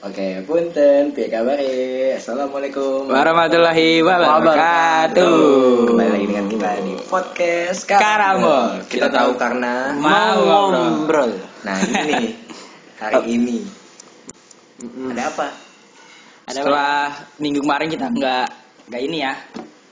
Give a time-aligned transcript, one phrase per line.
[0.00, 1.60] Oke, punten, piye kabar?
[2.16, 5.92] Assalamualaikum Warahmatullahi wabarakatuh.
[5.92, 8.80] Kembali lagi dengan kita di podcast Karambol.
[8.88, 11.36] Kita tahu karena Mau ngobrol.
[11.68, 12.32] Nah ini
[12.96, 13.60] hari ini
[15.12, 15.46] ada apa?
[16.48, 18.46] Setelah minggu kemarin kita nggak
[18.88, 19.36] nggak ini ya.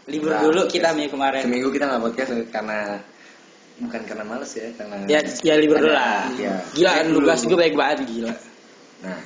[0.09, 1.43] Libur Nggak dulu kita minggu kemarin.
[1.45, 2.96] Seminggu kita nggak podcast karena
[3.77, 6.22] bukan karena males ya, karena Ya, ya libur dulu Ada- lah.
[6.32, 6.54] Iya.
[6.72, 7.16] Gila, dulu.
[7.20, 8.32] tugas gue baik banget gila.
[9.04, 9.20] Nah,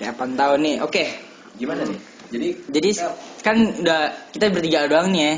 [0.00, 0.76] Kayak apa tahun nih?
[0.80, 1.04] Oke.
[1.52, 2.00] gimana nih?
[2.32, 4.00] Jadi Jadi kita- kan udah
[4.32, 5.34] kita bertiga doang nih ya.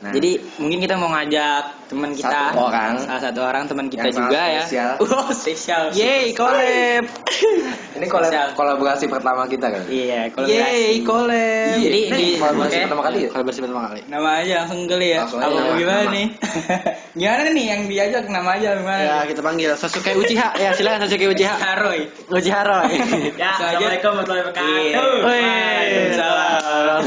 [0.00, 2.92] nah, Jadi mungkin kita mau ngajak teman kita Satu orang.
[2.98, 4.62] salah satu orang teman kita Yang juga ya.
[4.62, 4.90] spesial.
[5.04, 5.82] Wow, spesial.
[5.92, 7.04] Yeay, collab.
[7.96, 8.48] ini kolab- Spesial.
[8.52, 9.82] kolaborasi pertama kita kan?
[9.84, 10.56] Iya, kolaborasi.
[10.56, 11.76] Yeay, collab.
[11.76, 13.28] Jadi Ini di kolaborasi pertama kali ya?
[13.30, 14.00] Kolaborasi pertama kali.
[14.06, 15.18] Nama aja langsung kali ya.
[15.22, 16.12] Langsung aja Apa gimana nama.
[16.12, 16.26] nih?
[17.20, 19.02] gimana nih yang diajak nama aja gimana?
[19.02, 20.48] Ya kita panggil Sasuke Uchiha.
[20.56, 21.54] Ya silakan Sasuke Uchiha.
[21.54, 22.00] Haroy.
[22.26, 22.92] Uchiha Roy.
[23.34, 24.50] Ya, Assalamualaikum warahmatullahi Iya.
[24.50, 25.20] wabarakatuh.
[25.20, 25.42] Wih.
[25.44, 27.02] Waalaikumsalam.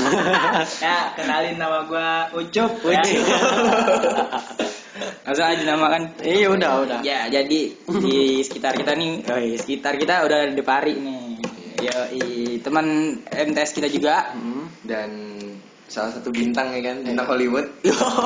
[0.79, 2.71] ya, kenalin nama gua Ucup.
[2.85, 3.01] ya.
[5.25, 6.01] Langsung aja namakan.
[6.23, 6.99] Iya udah udah.
[7.03, 11.39] Ya, jadi di sekitar kita nih, oh, iya, sekitar kita udah ada Depari nih.
[11.77, 12.09] Ya,
[12.63, 14.33] teman MTS kita juga.
[14.33, 14.65] Hmm.
[14.87, 15.37] dan
[15.87, 17.67] salah satu bintang ya kan bintang Hollywood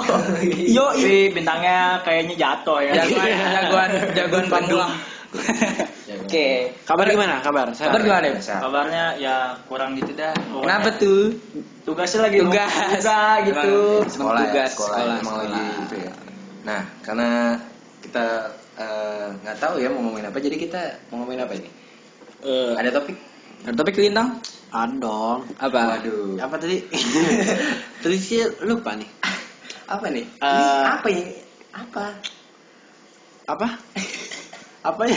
[0.77, 2.93] Yo, Tapi bintangnya kayaknya jatuh ya.
[3.05, 4.93] jagoan jagoan jagoan pamulang.
[6.25, 6.75] Oke.
[6.83, 7.39] Kabar gimana?
[7.39, 7.71] Kabar.
[7.71, 8.25] Kabar gimana?
[8.35, 8.57] ya?
[8.59, 9.35] Kabarnya ya
[9.69, 10.35] kurang gitu dah.
[10.35, 11.31] Kenapa tuh?
[11.87, 12.71] Tugasnya lagi Tugas.
[12.99, 13.73] juga gitu.
[14.03, 15.45] Emang sekolah ya, tugas, sekolah, sekolah, emang sekolah.
[15.47, 16.13] lagi itu ya
[16.61, 17.57] nah karena
[17.99, 18.25] kita
[18.75, 21.69] eh, nggak tahu ya mau ngomongin apa jadi kita mau ngomongin apa ini
[22.41, 23.13] Eh, ada topik
[23.61, 24.41] ada topik lintang?
[24.67, 25.45] Ada dong.
[25.57, 25.93] Apa?
[25.93, 26.81] waduh Apa tadi?
[28.01, 29.05] tadi sih lupa nih.
[29.85, 31.23] apa nih ini Eh, apa ini
[31.69, 32.05] apa
[33.45, 33.67] Apa?
[34.81, 35.13] Apa ya?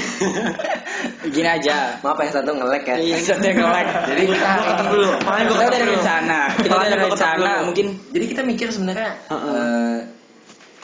[1.24, 1.96] Gini aja.
[1.98, 3.86] maaf yang satu ngelek ya Iya, satu yang nge-lag.
[4.12, 5.92] jadi kita itu dulu Makanya Kita ketok dulu.
[5.96, 6.40] rencana.
[6.52, 7.52] Kita ketok rencana.
[7.64, 9.54] Mungkin jadi kita mikir sebenarnya Heeh.
[9.56, 9.98] eh,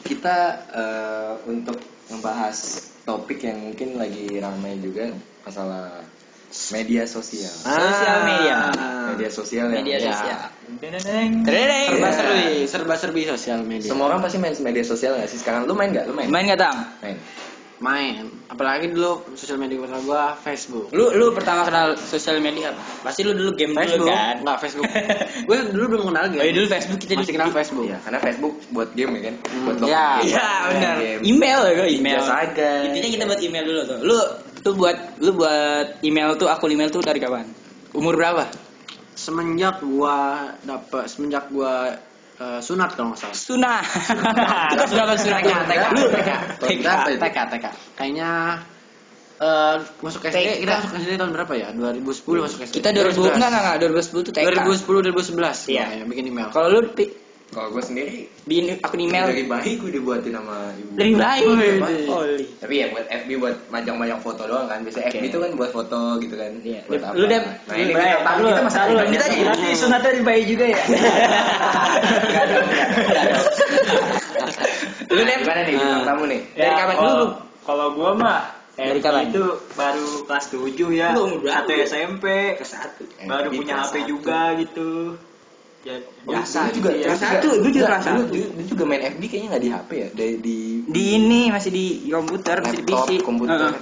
[0.01, 0.37] kita
[0.69, 2.57] eh, untuk membahas
[3.01, 5.09] topik yang mungkin lagi ramai juga
[5.41, 6.03] masalah
[6.69, 8.57] media sosial Sosial media.
[9.07, 10.11] media sosial yang media ya.
[10.11, 10.41] sosial.
[10.79, 11.31] Tereng.
[11.87, 13.87] Serba serbi, serba serbi sosial media.
[13.87, 16.43] semua orang pasti main media sosial nggak sih sekarang lu main nggak lu main Main
[16.47, 16.77] nggak tang?
[17.01, 17.17] main
[17.81, 18.29] Main.
[18.51, 20.91] Apalagi dulu sosial media pertama gua Facebook.
[20.91, 22.83] Lu lu pertama kenal sosial media apa?
[23.07, 24.35] Pasti lu dulu game dulu Facebook kan?
[24.43, 24.85] Enggak Facebook.
[25.47, 26.41] gue dulu belum kenal game.
[26.41, 27.85] Oh, iya, dulu Facebook kita masih di- kenal Facebook.
[27.87, 29.79] Iya, karena Facebook buat game ya kan Hmm, buat iya.
[29.79, 30.27] login game.
[30.27, 30.95] Iya benar.
[30.99, 31.21] Game.
[31.23, 32.19] Email ya gua email.
[32.19, 32.69] Biasa aja.
[32.83, 33.99] Intinya kita buat email dulu tuh.
[34.03, 34.17] Lu
[34.59, 37.47] tuh buat lu buat email tuh akun email tuh dari kapan?
[37.95, 38.51] Umur berapa?
[39.15, 41.95] Semenjak gua dapet semenjak gua
[42.41, 43.37] eh, sunat kalau nggak salah.
[43.37, 43.81] Sunah.
[44.73, 46.87] Kita sudah kan sunah TK, TK, TK?
[47.21, 47.65] TK, TK.
[47.93, 48.31] Kayaknya
[49.41, 49.75] eh
[50.05, 50.49] masuk SD, TK.
[50.61, 51.67] kita masuk SD tahun berapa ya?
[51.73, 52.73] 2010 masuk SD.
[52.77, 54.45] Kita 2000 enggak enggak enggak 2010 tuh TK.
[54.53, 55.85] 2010 2011 Iya.
[55.97, 56.49] ya, bikin email.
[56.53, 56.79] Kalau lu
[57.51, 60.95] Kalau gue sendiri bikin akun email dari bayi gue dibuatin sama ibu.
[60.95, 61.43] dari bayi.
[62.07, 62.45] Holy.
[62.57, 64.79] Tapi ya buat FB buat majang-majang foto doang kan.
[64.81, 65.11] Biasa Oke.
[65.13, 66.51] FB itu kan buat foto gitu kan.
[66.61, 66.79] Iya.
[66.87, 67.27] Buat Lu?
[67.27, 67.43] Dep.
[67.43, 69.43] Nah, ini kita tahu lu, kita lu, kita aja.
[69.43, 70.79] berarti sunatnya dari bayi juga ya.
[75.11, 75.39] Lu, Dep.
[75.43, 76.01] Gimana nih Nah.
[76.07, 76.41] tamu nih?
[76.55, 77.27] Dari Ya, kapan kalau- dulu?
[77.61, 78.39] Kalau gua mah
[78.73, 79.27] Dari kapan?
[79.27, 79.43] itu
[79.75, 81.11] baru kelas 7 ya.
[81.13, 81.67] Berapa?
[81.67, 82.25] Satu SMP.
[82.55, 83.03] Ke satu.
[83.27, 85.19] Baru punya HP juga gitu.
[85.81, 87.05] Ya, Oh, biasa dulu juga gitu ya.
[87.09, 88.33] kelas satu, gue juga kelas Dulu- satu.
[88.53, 91.85] dulu juga main FB kayaknya nggak di HP ya, di di Di ini masih di
[92.05, 93.25] komputer, masih di laptop, PC.
[93.25, 93.73] komputer, Heeh.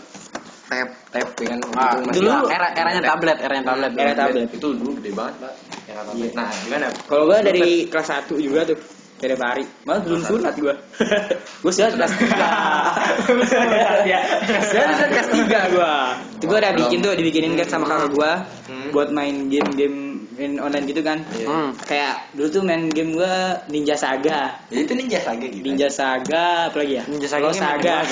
[0.70, 1.59] tab, tab ya kan.
[1.70, 3.92] Ah, Itu masih- dulu era eranya tablet, eranya tablet.
[3.94, 4.48] Era tablet.
[4.48, 5.54] Itu dulu gede banget, Pak.
[5.86, 6.24] Era tablet.
[6.24, 6.30] Iya.
[6.34, 6.88] Nah, gimana?
[7.04, 8.80] Kalau gua dari kelas 1 juga tuh.
[9.20, 9.64] Dari Bari.
[9.84, 10.72] Malah belum sunat gua.
[11.62, 12.40] gua sunat kelas 3.
[13.52, 14.20] Sunat ya.
[14.64, 15.94] Sunat kelas 3 gua.
[16.32, 18.32] Itu gua udah bikin tuh, dibikinin kan sama kakak gua
[18.72, 18.96] Hmm.
[18.96, 20.09] buat main game-game
[20.40, 21.20] main online gitu kan.
[21.36, 21.48] Iya.
[21.52, 21.70] Hmm.
[21.84, 24.56] Kayak dulu tuh main game gua Ninja Saga.
[24.72, 25.60] Ya itu ninja saga gitu.
[25.62, 27.04] Ninja Saga apa lagi ya?
[27.12, 27.96] Ninja Saga main Saga.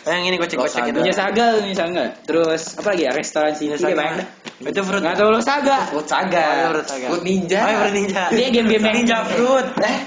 [0.00, 0.98] Oh, yang ini gocek-gocek gitu.
[1.04, 2.04] Ninja Saga Ninja Saga.
[2.24, 3.12] Terus apa lagi ya?
[3.12, 3.96] Restoran City Ninja Saga.
[4.00, 4.28] banyak dah.
[4.64, 5.00] Itu fruit.
[5.04, 5.76] Enggak tahu lo Saga.
[5.92, 6.40] Fruit saga.
[6.40, 7.06] Oh, iya, Fruit Saga.
[7.12, 7.58] Fruit ninja.
[7.60, 8.22] Oh, iya, Fruit Ninja.
[8.32, 9.68] Dia game-game yang Ninja fruit.
[9.84, 9.98] Eh,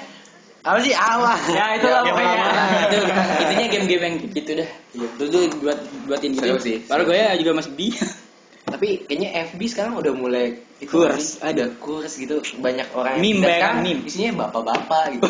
[0.64, 1.36] Apa sih awal?
[1.58, 2.46] Ya, itu lah pokoknya.
[2.88, 2.98] itu
[3.44, 4.70] intinya game-game yang gitu dah.
[4.96, 5.08] Iya.
[5.20, 6.48] Dulu tuh buat buatin gitu.
[6.88, 7.88] Baru gue ya juga masih bi.
[8.74, 13.24] tapi kayaknya FB sekarang udah mulai itu Kurs, lagi, ada kurs gitu banyak orang yang
[13.24, 14.02] Meme, sekarang meme.
[14.10, 15.28] isinya bapak-bapak gitu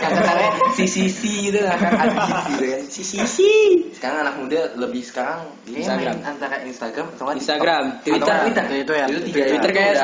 [0.00, 3.52] kata-katanya si sisi gitu kan adit gitu kan si Sisi.
[3.98, 6.16] sekarang anak muda lebih sekarang Instagram.
[6.22, 7.84] main antara Instagram atau Instagram.
[8.06, 8.36] Twitter.
[8.46, 9.06] Twitter Itu ya.
[9.10, 9.94] itu tiga Twitter itu kayak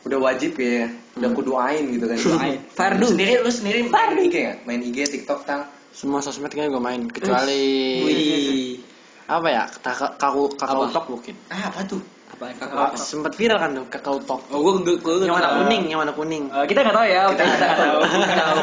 [0.00, 0.88] udah wajib ya
[1.20, 2.16] udah kudu ain gitu kan.
[2.72, 3.06] Fardu.
[3.12, 7.02] Sendiri lu sendiri main IG nggak main IG TikTok tang Semua sosmed kayaknya gue main
[7.10, 7.62] kecuali
[8.06, 8.89] Wih.
[9.30, 12.02] Apa ya kakak kakau kakau tok mungkin Ah, apa tuh?
[12.30, 15.82] Apaan Ah, sempet viral kan tuh kakau tok Oh, gua gua gua yang warna kuning
[15.86, 17.22] yang warna kuning Eh, kita nggak tahu ya.
[17.28, 17.98] Kita nggak tahu.
[18.40, 18.58] Tahu.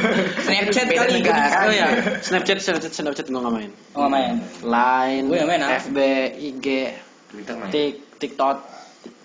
[0.44, 1.46] Snapchat Beda kali negara.
[1.60, 1.86] oh ya
[2.20, 4.34] snapchat snapchat snapchat gua nggak main Oh, nggak main.
[4.62, 5.70] line Gua yang main, ah.
[5.76, 5.96] fb
[6.36, 6.66] ig
[7.28, 7.70] Twitter main.
[7.70, 8.56] tik tiktok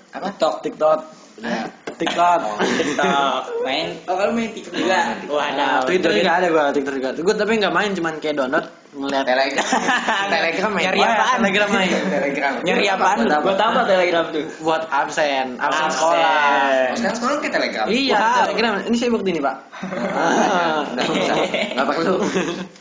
[0.09, 0.23] Apa?
[0.31, 0.99] TikTok, TikTok.
[1.37, 3.41] Nah, tiktok TikTok.
[3.61, 3.87] Main.
[4.07, 4.99] Oh, kalau main TikTok juga.
[5.27, 5.85] Waduh.
[5.85, 8.65] twitter juga ada gua twitter juga gua tapi nggak main cuman kayak download
[8.97, 9.67] ngeliat Telegram.
[10.33, 10.83] Telegram main.
[10.89, 11.37] Nyari apaan?
[11.37, 12.53] telegram main Telegram.
[12.65, 13.17] Nyari apaan?
[13.21, 13.43] Buat apa?
[13.45, 14.45] Buat apa Telegram tuh?
[14.57, 15.93] buat absen absen Absen.
[15.93, 17.85] sekolah sekarang sekolah ke Telegram.
[17.87, 19.55] iya telegram ini saya bukti nih pak
[20.17, 21.35] Ah, nggak usah.
[21.77, 22.15] Nggak perlu.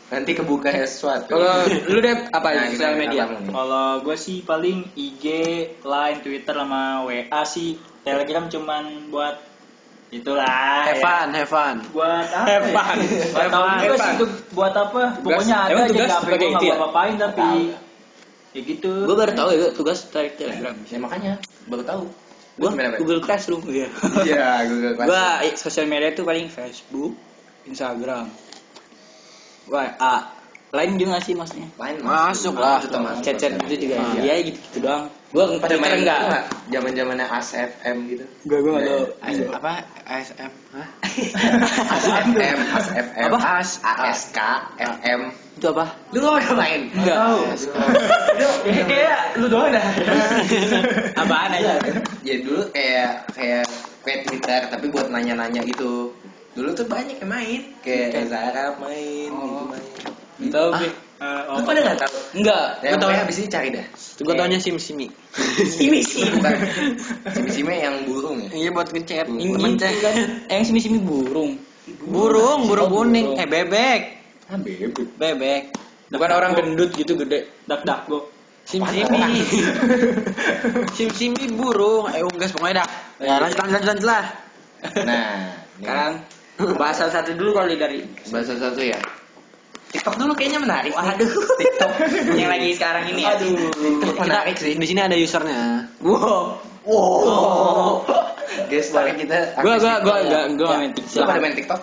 [0.07, 1.29] Nanti kebuka ya sesuatu.
[1.29, 3.25] Kalau lu deh apa Nah, sosial media?
[3.29, 5.25] Kalau gue sih paling IG,
[5.83, 7.77] Line, Twitter sama WA sih.
[8.01, 9.35] Telegram cuman buat
[10.09, 10.87] itulah.
[10.87, 11.03] have ya.
[11.03, 12.47] fun have fun Buat apa?
[12.47, 12.47] Ya?
[12.47, 12.67] Have
[13.77, 13.99] juga fun.
[13.99, 15.03] sih itu buat apa.
[15.19, 16.75] Pokoknya ada Emang aja tugas di HP sebagai gue itu nggak ya?
[16.75, 17.49] gue apain tapi
[18.51, 18.93] ya gitu.
[19.05, 20.75] Gue baru tahu ya tugas dari Telegram.
[20.85, 21.33] Ya makanya
[21.67, 22.05] baru tahu.
[22.57, 22.73] Pak?
[22.97, 23.85] Google Classroom ya.
[24.23, 25.13] Iya, Google Classroom.
[25.13, 27.13] Gua i- sosial media tuh paling Facebook,
[27.65, 28.33] Instagram.
[29.67, 30.17] WA.
[30.77, 31.69] Lain juga nggak sih maksudnya?
[31.81, 32.79] Lain Masuk lah.
[32.85, 33.23] Itu termasuk.
[33.25, 33.97] Chat-chat itu juga.
[33.97, 34.21] Iya.
[34.21, 35.05] Iya gitu-gitu doang.
[35.33, 36.21] Gua Pada Twitter main enggak.
[36.23, 36.45] enggak?
[36.71, 38.25] Zaman-zamannya ASFM gitu.
[38.45, 39.05] Enggak, gua enggak tahu.
[39.25, 39.73] AS- apa
[40.07, 40.89] ASM Hah?
[41.97, 43.21] ASFM, ASFM.
[43.33, 43.39] Apa?
[43.59, 44.39] AS, ASK,
[44.77, 45.21] FM.
[45.57, 45.85] Itu apa?
[46.13, 46.81] Lu nggak pernah main?
[46.93, 47.21] Enggak.
[48.37, 48.47] Lu
[48.85, 49.87] kayak lu doang dah.
[51.25, 51.81] Apaan aja?
[52.21, 53.65] Ya dulu kayak kayak
[54.05, 56.13] kayak Twitter tapi buat nanya-nanya gitu.
[56.57, 59.93] Dulu tuh banyak yang main, kayak Zara main, gitu main.
[60.37, 60.85] Tahu, Ah.
[61.17, 62.17] Eh, Lu oh, pada nggak tahu?
[62.37, 62.67] Enggak.
[62.85, 63.09] Ya, Gua tahu.
[63.09, 63.87] pokoknya abis ini cari dah.
[64.17, 65.09] gue taunya sim simi
[65.65, 66.29] Simi sih.
[66.29, 66.53] Bukan.
[67.33, 68.49] Simi-simi yang burung ya.
[68.55, 69.25] iya buat itu chat
[69.97, 70.15] kan
[70.49, 71.57] yang simi-simi burung.
[72.03, 73.41] burung burung Oh, kuning burung.
[73.41, 74.01] eh bebek
[74.47, 74.93] Ah, bebek.
[75.17, 75.63] bebek
[76.07, 77.49] Bukan orang gendut gitu gede.
[77.65, 78.29] dak dak go.
[78.65, 79.41] sim simi
[80.97, 82.89] sim simi burung eh unggas pokoknya dah
[83.21, 84.25] ya lanjut lanjut lanjut lah
[84.99, 86.13] Nah, Sekarang
[86.77, 89.01] bahas salah satu dulu kalau dari bahasa satu ya.
[89.97, 90.93] TikTok dulu kayaknya menarik.
[90.93, 91.33] Waduh.
[91.57, 91.91] TikTok.
[92.37, 93.25] yang lagi sekarang ini.
[93.25, 93.33] ya.
[93.33, 93.73] Aduh.
[93.73, 94.77] TikTok menarik sih.
[94.77, 96.61] di sini ada usernya Wow.
[96.87, 98.05] Wow.
[98.71, 100.77] Guys, tapi kita Gua gua gua enggak TikTok gua ya.
[100.77, 101.25] nggak main TikTok.
[101.27, 101.81] pada main TikTok?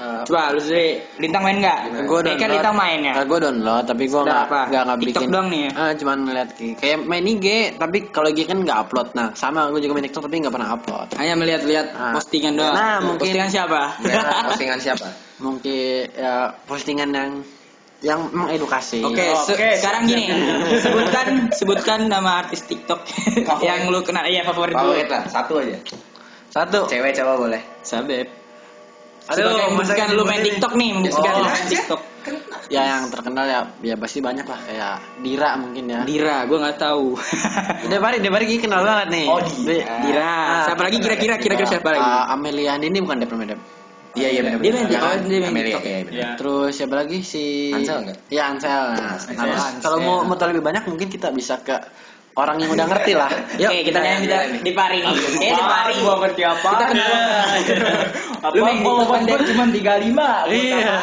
[0.00, 1.78] Eh, Coba lu sendiri Lintang main enggak?
[1.84, 2.08] Gimana?
[2.08, 3.12] gue Ini kan Lintang main ya.
[3.20, 5.70] gue download tapi gue nggak nggak nggak TikTok bikin doang nih ya?
[5.76, 9.78] Ah, cuman ngeliat kayak main IG tapi kalau IG kan nggak upload nah sama gue
[9.78, 12.12] juga main TikTok tapi nggak pernah upload Hanya melihat-lihat Ah.
[12.12, 12.72] postingan doang.
[12.72, 13.80] Nah, mungkin- postingan siapa?
[14.00, 15.06] Nah, postingan siapa?
[15.38, 17.30] mungkin ya postingan yang
[18.00, 20.32] yang mengedukasi Oke, se- Oke, sekarang gini,
[20.80, 23.04] sebutkan sebutkan nama artis TikTok
[23.68, 24.24] yang lu kenal.
[24.24, 24.80] Iya, favorit lu.
[24.80, 25.76] Favorit lah, satu aja.
[26.48, 27.60] satu Cewek cowok boleh.
[27.80, 28.39] Sabep.
[29.30, 31.38] Aduh, Sebagai masa membuktikan lu main TikTok nih, membuktikan Oh.
[31.38, 32.00] lu main TikTok.
[32.74, 34.94] ya yang terkenal ya ya pasti banyak lah kayak
[35.24, 37.16] Dira mungkin ya Dira, gua nggak tahu.
[37.90, 39.94] Debari Debari gini kenal banget nih Oh, Dira.
[40.02, 40.32] Dira.
[40.66, 42.04] Siapa lagi kira-kira kira-kira siapa lagi?
[42.04, 43.62] Ah, Amelia ini bukan Dep namanya Dep
[44.10, 44.58] Iya iya benar.
[44.58, 44.86] Dia main.
[44.90, 45.82] TikTok, dia main TikTok.
[46.10, 46.28] Ya.
[46.34, 48.16] Terus siapa lagi si Ansel nggak?
[48.26, 48.82] Iya Ansel.
[49.38, 51.78] Nah, kalau mau mau tahu lebih banyak mungkin kita bisa ke
[52.32, 53.30] orang yang udah ngerti lah.
[53.52, 55.14] Oke, kita nanya kita di Pari nih.
[55.40, 55.94] Eh, di Pari.
[55.98, 56.70] Gua ngerti apa?
[56.70, 57.12] Kita kenal.
[58.40, 58.54] Apa?
[58.54, 60.14] Lu Oh, kan, gua cuma 35.
[60.14, 60.94] Buat Iya.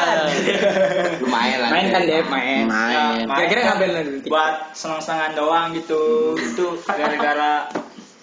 [1.21, 1.69] Lumayan lah.
[1.69, 2.63] Main kan Dep, main.
[2.65, 3.25] Main.
[3.27, 6.01] Kira-kira main ngapain kan lu di Buat senang-senangan doang gitu.
[6.35, 7.67] Itu gara-gara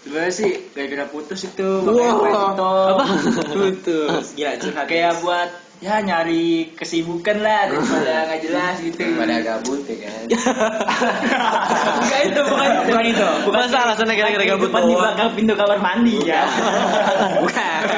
[0.04, 2.20] Sebenernya sih gara-gara putus itu makanya Wow.
[2.20, 2.88] TikTok.
[2.92, 3.04] Apa?
[3.56, 4.24] Putus.
[4.36, 4.84] Gila curhat.
[4.84, 5.48] Kayak buat
[5.84, 9.04] ya nyari kesibukan lah daripada nggak jelas gitu.
[9.14, 10.22] Pada gabut ya kan.
[12.00, 12.80] bukan itu, bukan itu.
[12.88, 13.28] Bukan itu.
[13.44, 16.42] Bukan Masa alasannya gara-gara gabut Depan di belakang pintu kamar mandi ya.
[17.38, 17.80] Bukan.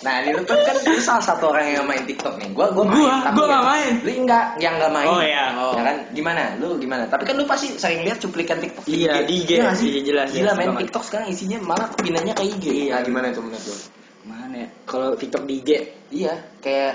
[0.00, 2.48] Nah, ini lu kan kan lu salah satu orang yang main TikTok nih.
[2.50, 2.98] Gua gua main.
[2.98, 3.92] Gua- tapi gua ya- nggak main.
[4.00, 5.06] Lu enggak, yang enggak main.
[5.06, 5.44] Oh, iya.
[5.52, 5.96] Ya kan?
[6.10, 6.42] Gimana?
[6.56, 7.04] Lu gimana?
[7.06, 9.50] Tapi kan lu pasti sering lihat cuplikan TikTok Iya, di IG.
[9.52, 9.90] Iya nggak sih?
[10.02, 10.80] Jelas, Gila jelas main banget.
[10.88, 12.64] TikTok sekarang isinya malah pindahnya ke IG.
[12.88, 12.96] Iya.
[13.04, 13.76] Gimana itu menurut lu?
[14.22, 14.68] Mana ya?
[14.84, 15.70] Kalau TikTok di IG
[16.12, 16.94] Iya, kayak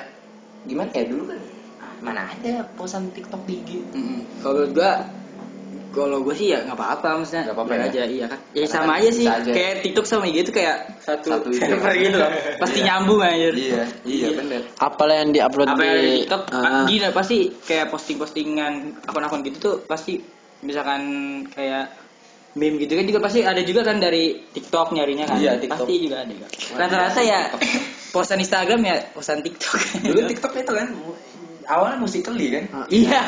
[0.62, 1.40] gimana ya dulu kan
[1.98, 3.70] mana ada posan TikTok di IG.
[4.40, 4.92] Kalau menurut gua
[5.90, 7.84] kalau gua sih ya nggak apa-apa maksudnya Nggak apa-apa ya?
[7.88, 9.48] aja iya kan ya Karena sama kan aja sih aja.
[9.50, 12.86] kayak TikTok sama IG itu kayak satu, Satu server gitu loh pasti Iya.
[12.86, 14.62] nyambung aja Iya, iya bener.
[14.78, 16.84] Apalah yang diupload apa di yang ada di TikTok Ah.
[16.86, 18.74] gini pasti kayak posting-postingan
[19.08, 20.20] akun-akun gitu tuh pasti
[20.62, 21.02] misalkan
[21.48, 21.90] kayak
[22.56, 25.38] meme gitu kan juga pasti ada juga kan dari TikTok nyarinya kan?
[25.44, 25.86] Iya, TikTok.
[25.86, 27.40] pasti juga ada kan rata-rata ya
[28.16, 29.80] posan Instagram ya posan TikTok.
[30.08, 30.88] Dulu TikTok itu kan
[31.66, 32.64] awalnya musikali kan.
[32.72, 32.86] Ah.
[32.88, 33.22] iya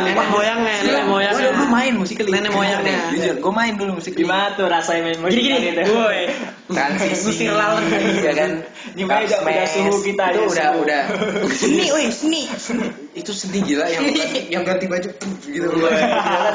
[0.00, 1.50] nenek moyangnya, nenek moyangnya.
[1.50, 2.28] Gue main musikali.
[2.30, 2.96] Nenek moyangnya.
[3.10, 4.20] Jujur, gue main dulu musikali.
[4.20, 5.68] Gimana tuh rasanya main musik Gini-gini.
[5.72, 5.82] gitu?
[5.92, 6.22] Woi.
[6.64, 7.24] Transisi.
[7.26, 7.82] Musir laut.
[8.20, 8.50] ya kan.
[8.92, 9.74] Gimana udah- udah Smash.
[9.74, 11.02] suhu kita Itu udah udah.
[11.50, 12.42] seni woi seni
[13.14, 15.08] itu sedih gila yang ganti, yang ganti baju
[15.40, 16.10] gitu gila kan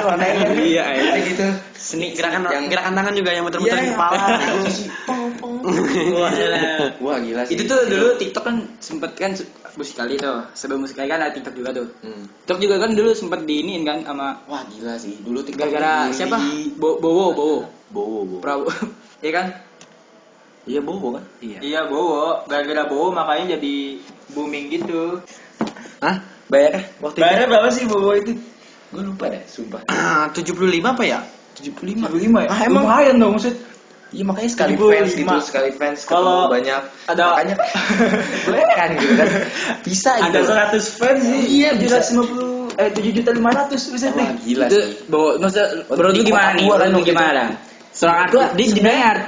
[0.05, 1.13] warnanya kan Iya, iya.
[1.23, 4.17] Gitu Seni gerakan tangan juga yang muter-muter Iya, di kepala.
[5.69, 6.59] Wah, gila.
[6.99, 9.31] wah gila sih itu tuh dulu TikTok kan sempet kan
[9.73, 12.25] musik kali tuh sebelum musik kali kan ada TikTok juga tuh Hmm.
[12.43, 16.15] TikTok juga kan dulu sempet diinin kan sama wah gila sih dulu TikTok gara-gara bully.
[16.15, 16.37] siapa
[16.75, 17.59] Bo Bowo Bowo
[17.89, 18.71] Bowo Bowo Prabowo
[19.25, 19.45] ya kan
[20.65, 23.97] iya Bowo kan iya Iya Bowo, gara-gara Bowo makanya jadi
[24.29, 25.17] booming gitu.
[25.99, 26.21] Hah?
[26.45, 28.33] bayar waktu Bayarnya berapa sih Bowo itu?
[28.89, 29.85] gue lupa deh sumpah
[30.33, 30.49] 75
[30.81, 31.19] apa ya?
[31.57, 32.49] 75 75 ya?
[32.49, 33.53] ah emang Lumayan dong maksud.
[34.09, 34.89] Iya makanya sekali 75.
[34.89, 37.55] fans gitu, sekali fans Kalau banyak ada- makanya
[38.49, 39.27] boleh kan gitu kan.
[39.81, 40.49] Bisa Ada gitu.
[40.49, 41.41] 100 fans sih.
[41.61, 41.97] Iya, bisa.
[42.01, 44.29] 750 eh 7 juta 500 bisa Wah, deh.
[44.41, 44.89] gila itu sih.
[45.37, 47.43] Maksudnya Waktu menurut lu gimana nih menurut lu waktu gimana
[47.91, 49.23] seorang Gua artis dia dibilangnya art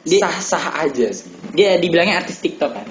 [0.00, 1.30] dia, Sah-sah aja sih.
[1.52, 2.86] dia dibilangnya artis TikTok kan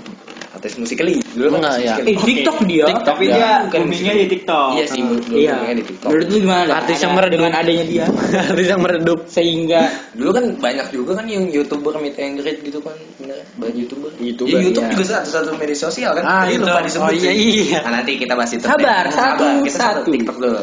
[0.58, 1.22] Artis musikali.
[1.32, 1.94] Dulu kan Enggak, ya.
[2.02, 4.70] eh TikTok dia Tapi Ya, dia boomingnya di TikTok.
[4.74, 6.10] Iya sih, dulu iya boomingnya di TikTok.
[6.10, 7.34] menurut lu gimana Artis yang meredup.
[7.38, 8.06] dengan adanya dia
[8.50, 9.20] Artis yang meredup.
[9.30, 12.98] sehingga Dulu kan banyak juga kan yang youtuber meet and greet gitu kan,
[13.56, 14.10] banyak youtuber.
[14.18, 14.94] YouTuber, Ya, YouTube iya.
[14.94, 16.24] juga satu-satu media sosial kan.
[16.26, 16.66] Ah, Tadi itu.
[16.66, 17.06] lupa disebut.
[17.06, 17.80] Oh, iya, iya.
[17.86, 18.66] Nah, nanti kita bahas itu.
[18.66, 20.10] Sabar, satu, Sabar, kita satu.
[20.10, 20.58] TikTok dulu.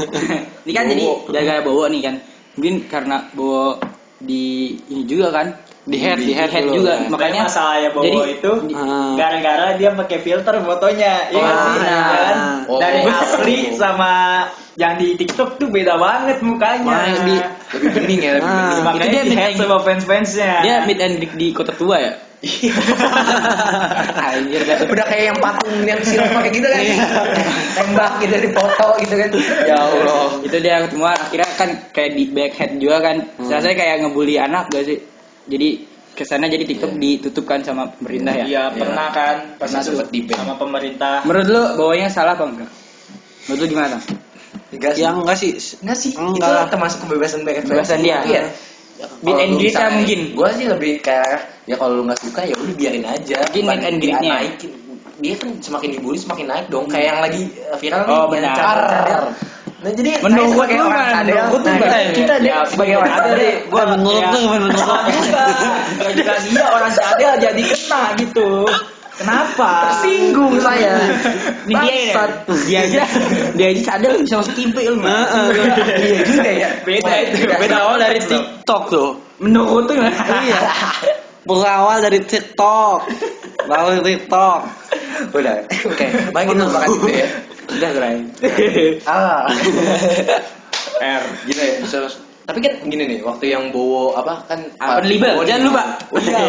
[0.64, 2.14] ini kan jadi gara-gara Bowo nih kan
[2.54, 3.76] mungkin karena Bowo
[4.18, 4.44] di
[4.88, 5.46] ini juga kan
[5.88, 6.74] Di head, di head dulu.
[6.76, 9.12] juga Tapi makanya masalahnya Bowo jadi itu Ah.
[9.14, 11.14] gara-gara dia pakai filter fotonya.
[11.26, 11.72] Iya Oh, sih?
[11.74, 11.88] iya.
[11.88, 12.36] Ya kan?
[12.66, 12.76] Oh.
[12.76, 14.12] Dari asli sama
[14.74, 16.84] yang di TikTok tuh beda banget mukanya.
[16.84, 18.56] Makanya di- Lebih bening ya, lebih Ah.
[18.62, 18.80] bening.
[18.82, 20.52] Makanya Itu dia di and- sama fans-fansnya.
[20.60, 22.12] dia meet and di kota tua ya
[24.30, 24.78] anjir dah.
[24.84, 26.84] udah kayak yang patung yang silang pakai gitu kan
[27.74, 29.30] tembak gitu di foto gitu kan
[29.64, 34.38] ya Allah itu dia ketemuan akhirnya kan kayak di backhead juga kan rasanya kayak ngebully
[34.38, 34.98] anak gak sih
[35.48, 35.68] jadi
[36.12, 37.00] ke sana jadi TikTok Iya.
[37.00, 40.36] ditutup kan sama pemerintah ya Iya, pernah kan Pernah tuh sempet di-ban.
[40.36, 41.22] sama pemerintah.
[41.22, 42.70] menurut lu bawanya salah apa enggak
[43.44, 43.96] menurut lu gimana
[44.68, 45.50] enggak sih Yang enggak sih.
[45.80, 46.50] enggak sih Enggak.
[46.50, 48.18] itu termasuk kebebasan berekspresi Kebebasan dia.
[48.24, 48.42] iya
[49.22, 50.20] Meet and greet-nya mungkin.
[50.34, 53.78] gue sih lebih kayak ya kalau lu nggak suka ya udah biarin aja Mungkin meet
[53.80, 54.32] and Dia greet-nya.
[54.36, 54.70] naikin
[55.18, 58.54] dia kan semakin dibully semakin naik dong kayak yang lagi uh, viral Oh, nih yang
[58.54, 59.22] benar.
[59.78, 63.38] Nah jadi Menurut lu orang kan, lu nah, kita, kita Ya, sebagai orang ada cadel
[63.38, 68.50] deh, gua menurut gimana menurut juga dia orang cadel jadi kena gitu.
[69.18, 69.70] Kenapa?
[69.98, 70.94] tersinggung saya
[71.66, 72.22] Ini dia ya.
[72.46, 73.04] Dia aja
[73.58, 75.02] dia aja cadel bisa masuk timpe lu.
[75.02, 79.10] iya juga ya Beda itu, beda Berawal dari TikTok tuh.
[79.42, 79.98] Menurut tuh?
[79.98, 80.60] Iya.
[81.42, 82.98] Berawal dari TikTok.
[83.66, 84.60] Dari TikTok.
[85.34, 87.28] udah oke baik itu ya
[87.68, 88.16] Udah Bray.
[89.10, 89.44] ah
[91.20, 91.24] R.
[91.46, 91.98] gila ya bisa
[92.48, 95.36] tapi kan gini nih waktu yang bowo apa kan Apa, Pak libel?
[95.36, 95.84] Bowo Jangan lupa.
[96.24, 96.40] iya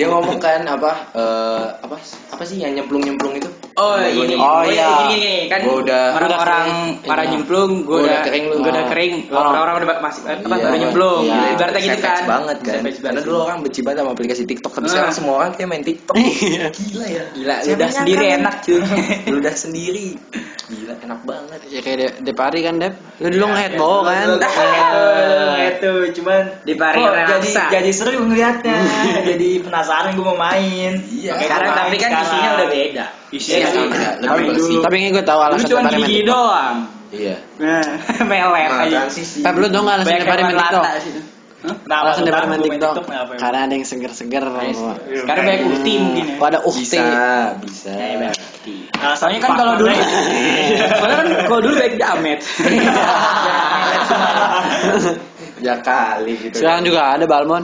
[0.00, 1.96] dia ngomong kan apa eh, apa
[2.32, 4.88] apa sih yang nyemplung nyemplung itu Oh ini, Oh, iya.
[5.02, 6.66] gini, gini, kan Gua udah- orang-orang
[7.00, 8.54] para nyemplung, gue Gua udah, kering lu.
[8.58, 8.90] gua udah Ah.
[8.90, 9.40] kering, Oh.
[9.40, 11.40] orang-orang udah masih apa Iya, baru nyemplung, iya.
[11.52, 12.22] ibaratnya gitu kan.
[12.26, 14.90] banget kan karena dulu orang benci banget sama aplikasi TikTok tapi Ah.
[14.90, 16.66] sekarang semua orang kayak main TikTok Iya.
[16.70, 18.38] gila ya Gila, Siapa udah sendiri kan?
[18.38, 18.80] enak cuy.
[19.40, 20.06] udah sendiri
[20.64, 22.94] gila enak banget Ya kayak De Depari kan, Dep.
[23.18, 24.26] Lu dulu nge-head bawa kan.
[24.30, 25.04] Itu,
[25.58, 27.32] itu, cuman Di Pari kok Renaksa.
[27.34, 28.76] jadi jadi seru ngeliatnya.
[29.30, 30.92] jadi penasaran gue mau main.
[31.02, 31.32] Iya.
[31.36, 32.26] Sekarang tapi kan sekarang.
[32.26, 33.04] isinya udah beda.
[33.28, 34.80] Isinya Iya, sih iya, tapi lebih dulu.
[34.82, 36.76] Tapi ini gue tahu Dulu alasan cuma Depari main gigi doang.
[37.10, 37.84] iya Nah,
[38.22, 39.00] melet Nah, aja.
[39.42, 40.84] Pep lu tau gak alasan Depari main TikTok?
[41.62, 41.76] Hah?
[42.18, 43.06] Kenapa main gua TikTok.
[43.38, 44.42] Karena ada yang seger-seger.
[45.14, 46.36] Sekarang banyak ukti mungkin ya.
[46.42, 46.82] Pada ukti.
[46.82, 48.76] bisa bisa banyak ukti.
[48.98, 49.90] Nah, Soalnya kan kalau dulu
[50.98, 52.40] Soalnya kan kalau dulu baik jamet.
[55.62, 57.62] ya kali gitu Sekarang juga ada Balmon.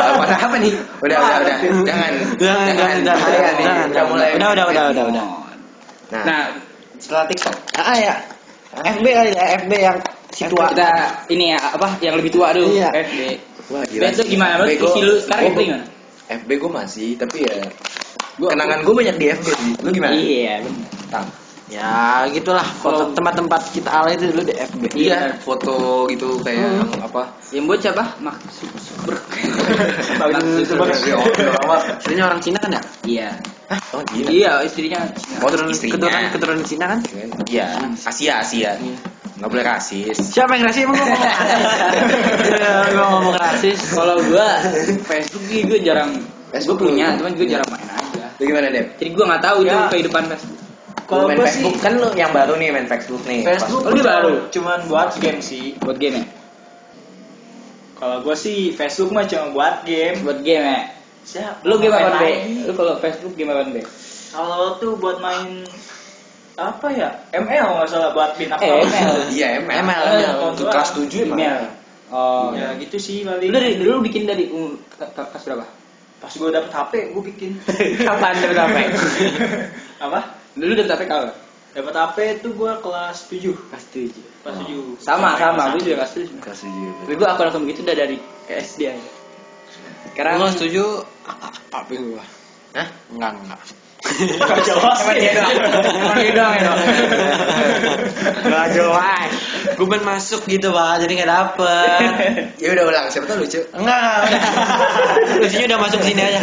[0.00, 0.72] Apa apa nih?
[1.04, 1.56] Udah, udah, udah.
[1.84, 2.12] Jangan.
[2.40, 4.28] Jangan, jangan, jangan, jangan, Udah.
[4.32, 5.24] Udah, udah, udah, udah, udah.
[6.10, 6.42] Nah, Nah,
[6.96, 7.54] setelah TikTok.
[7.76, 8.14] Ah ya.
[8.70, 9.98] FB kali ya, FB yang
[10.30, 10.70] si tua.
[10.70, 10.90] kita
[11.28, 12.70] ini ya apa yang lebih tua dulu.
[12.72, 12.88] Iya.
[12.94, 13.20] FB.
[13.70, 14.52] Wah, FB itu gimana?
[14.58, 15.84] Lu FB gua- isi lu sekarang FB gimana?
[16.30, 17.56] FB gue masih, tapi ya
[18.38, 19.72] Gua- kenangan gue banyak di FB sih.
[19.82, 20.14] Lu gimana?
[20.16, 20.88] Iya, bener.
[21.70, 24.82] Ya gitulah foto tempat-tempat kita alay itu dulu di FB.
[24.98, 27.30] Iya, foto gitu kayak yang apa?
[27.54, 28.04] Yang buat siapa?
[28.18, 29.14] Mak Super.
[32.02, 32.82] Istrinya orang Cina kan ya?
[33.06, 33.28] Iya.
[33.70, 33.80] Hah?
[33.94, 34.02] Oh.
[34.10, 34.98] Iya, istrinya.
[35.38, 35.94] Oh, Keturunan istrinya.
[35.94, 37.00] keturunan keturunan Cina kan?
[37.46, 37.66] Iya,
[38.02, 38.70] Asia, Asia.
[39.38, 40.16] Nggak boleh rasis.
[40.20, 41.64] Siapa yang rasis emang gua ngomong rasis?
[42.50, 43.78] Iya, ngomong rasis.
[43.94, 44.48] Kalau gua
[45.06, 46.10] Facebook gua jarang
[46.50, 48.24] Facebook gua punya, cuman gua jarang main aja.
[48.36, 48.86] Lu gimana, Dep?
[48.98, 49.86] Jadi gua nggak tahu itu Ya.
[49.88, 50.58] kehidupan Facebook.
[51.10, 53.42] Kalau Lu main gue sih Facebook kan lu yang baru nih main Facebook nih.
[53.42, 54.34] Facebook Oh, cuman- baru?
[54.48, 55.74] cuman buat game sih.
[55.76, 56.26] Buat game ya?
[57.94, 60.22] Kalau gue sih Facebook mah cuma buat game.
[60.22, 60.80] Buat game ya?
[61.20, 61.60] Siapa?
[61.62, 61.90] Lu Be?
[62.32, 62.64] lagi?
[62.64, 63.82] Lu kalau Facebook gimana Be?
[64.30, 65.66] Kalau tuh buat main
[66.54, 67.08] apa ya?
[67.30, 68.86] ML nggak salah buat bin Eh, account.
[68.86, 69.14] ML.
[69.36, 69.76] Iya, ML.
[69.82, 70.36] ML, Eh, ML.
[70.48, 71.36] Untuk kelas 7 emang.
[71.36, 71.58] Email.
[72.10, 72.50] Oh.
[72.52, 73.50] Ya gitu sih Lu paling.
[73.50, 75.66] dari dulu bikin dari ke- kelas berapa?
[76.20, 77.50] Pas gue dapet HP, gue bikin.
[78.08, 78.76] Kapan dapet HP?
[80.04, 80.20] apa?
[80.58, 81.30] Dulu dapet HP kapan?
[81.70, 84.10] Dapat HP itu gue kelas 7 Kelas 7.
[84.42, 86.42] Kelas 7 Sama sama, gue juga kelas 7.
[86.42, 87.06] Kelas 7.
[87.06, 88.16] Tapi gue akun akun begitu udah dari
[88.50, 89.10] SD aja.
[90.10, 90.84] Sekarang Gua setuju
[91.70, 92.24] apa gua?
[92.74, 92.88] Hah?
[93.14, 93.60] Enggak, enggak.
[94.40, 95.52] Gak jelas Emang dia doang.
[95.86, 96.72] Emang dia doang ya.
[98.42, 99.30] Enggak jelas.
[99.78, 102.00] Gua pengen masuk gitu, Pak, jadi enggak dapet.
[102.58, 103.60] Ya udah ulang, siapa tahu lucu.
[103.70, 104.42] Enggak, enggak.
[105.40, 106.40] Lucunya udah masuk sini aja.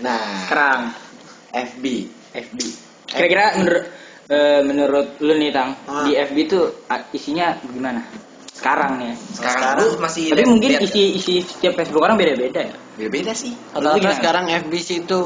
[0.00, 0.80] Nah, Sekarang
[1.52, 1.84] FB.
[2.38, 2.58] FB.
[3.06, 3.84] Kira-kira menurut
[4.26, 6.02] eh, menurut lu nih Tang, Ah.
[6.02, 6.64] di FB tuh
[7.10, 8.02] isinya gimana?
[8.50, 9.12] Sekarang nih.
[9.12, 9.16] ya.
[9.36, 9.76] Sekarang, Sekarang.
[9.78, 12.74] lu masih Tapi liat- mungkin liat- isi isi setiap Facebook orang beda-beda ya.
[12.96, 13.52] beda-beda sih.
[13.70, 14.16] Rata-rata gimana?
[14.16, 15.20] sekarang FBC itu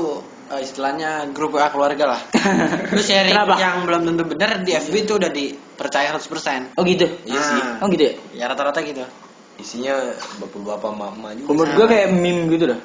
[0.50, 2.20] eh, istilahnya grup WA keluarga lah.
[2.92, 3.54] Lu sharing Kenapa?
[3.56, 6.74] yang belum tentu benar di FB itu udah dipercaya 100%.
[6.74, 7.06] Oh gitu.
[7.24, 7.60] Iya sih.
[7.62, 7.80] Ah.
[7.80, 8.14] Oh gitu ya.
[8.34, 9.06] Ya rata-rata gitu.
[9.56, 9.94] Isinya
[10.36, 11.48] bapak-bapak mama juga.
[11.48, 12.80] Menurut gua kayak meme gitu dah.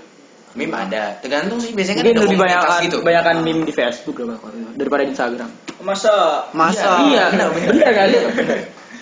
[0.56, 1.20] Meme ada.
[1.20, 2.98] Tergantung sih biasanya kan Mungkin ada lebih banyak gitu.
[3.04, 5.50] banyakan meme di Facebook lah Bang, daripada di Instagram.
[5.84, 7.92] Masa Masa iya, bener, bener, bener.
[7.92, 8.08] kan?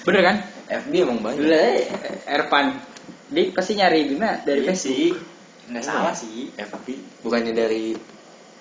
[0.04, 0.36] Bener kan?
[0.84, 1.46] FB emang banyak.
[1.46, 1.86] Eh,
[2.26, 2.66] Erpan.
[3.30, 4.98] Dia pasti nyari Bima dari Iya Facebook.
[4.98, 5.06] sih
[5.64, 6.88] Nggak salah sih FB
[7.24, 7.94] bukannya dari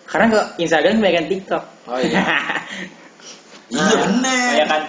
[0.06, 1.64] Karena kok Instagram kebanyakan TikTok.
[1.88, 2.20] Oh iya.
[3.72, 4.48] iya bener.
[4.52, 4.82] Kayak kan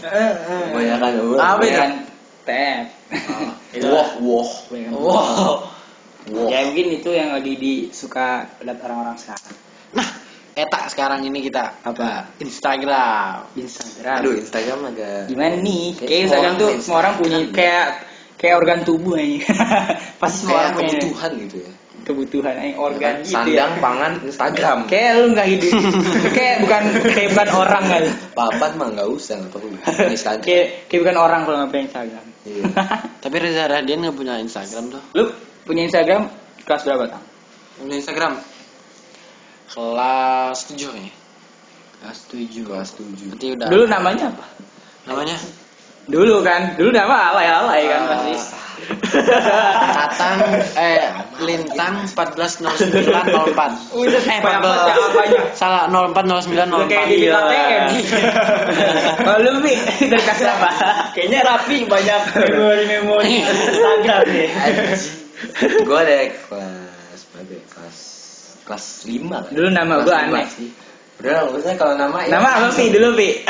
[0.00, 1.36] Kebanyakan Apa itu?
[1.36, 1.90] Kebanyakan
[2.48, 2.84] tab.
[3.70, 5.69] Itu Wah, wah.
[6.28, 6.52] Wow.
[6.52, 9.54] Ya mungkin itu yang lagi disuka lihat orang-orang sekarang.
[9.90, 10.08] Nah,
[10.52, 12.36] eta sekarang ini kita Apa?
[12.38, 13.48] Instagram.
[13.56, 14.18] Instagram.
[14.20, 15.84] Aduh, Instagram agak Gimana nih?
[15.96, 17.56] Kayak Kayak Instagram tuh orang semua orang punya Instagram.
[17.56, 17.86] kayak
[18.36, 19.38] kayak organ tubuh aja.
[20.20, 21.72] Pasti semua kayak orang punya kebutuhan gitu ya.
[22.00, 23.16] kebutuhan aja organ kan?
[23.20, 23.82] gitu Sandang, ya.
[23.84, 24.78] pangan, Instagram.
[24.88, 25.72] Kayak lu nggak hidup.
[26.36, 28.12] kayak bukan kayak bukan orang aja.
[28.32, 29.68] Papan mah nggak usah, nggak perlu.
[30.16, 30.44] Instagram.
[30.44, 32.24] kayak kayak bukan orang kalau nggak punya Instagram.
[32.40, 32.62] Iya.
[33.20, 35.02] Tapi Reza Radian nggak punya Instagram tuh.
[35.12, 35.24] lu
[35.64, 36.30] punya Instagram
[36.64, 37.24] kelas berapa tang?
[37.80, 38.32] Punya Instagram.
[39.70, 41.14] Kelas 7 kayaknya.
[42.00, 42.64] Kelas tujuh.
[42.64, 43.28] Kelas tujuh.
[43.36, 43.68] Nanti udah.
[43.68, 44.46] Dulu namanya apa?
[45.08, 45.36] namanya
[46.10, 48.34] Dulu kan, dulu nama alay alay kan pasti.
[49.94, 50.40] Tatang
[50.74, 51.06] eh
[51.44, 53.94] Lintang 140904.
[53.94, 55.40] Udah Eh, banyak banget ya apanya.
[55.54, 56.88] Salah 040904.
[56.88, 57.28] Kayak di.
[57.28, 57.84] ATM.
[59.20, 59.76] Kalau lu Bi,
[60.08, 60.68] dari kelas berapa?
[61.12, 64.48] Kayaknya rapi banyak memori-memori Instagram nih
[65.88, 67.52] gue ada kelas berapa?
[67.52, 67.62] ya?
[67.68, 67.98] Kelas
[68.64, 69.38] kelas lima.
[69.44, 69.52] kan?
[69.52, 70.46] Dulu nama lima aneh.
[70.48, 70.68] sih.
[71.20, 72.30] Udah maksudnya kalau nama ya.
[72.32, 73.28] Nama apa Bi dulu Bi?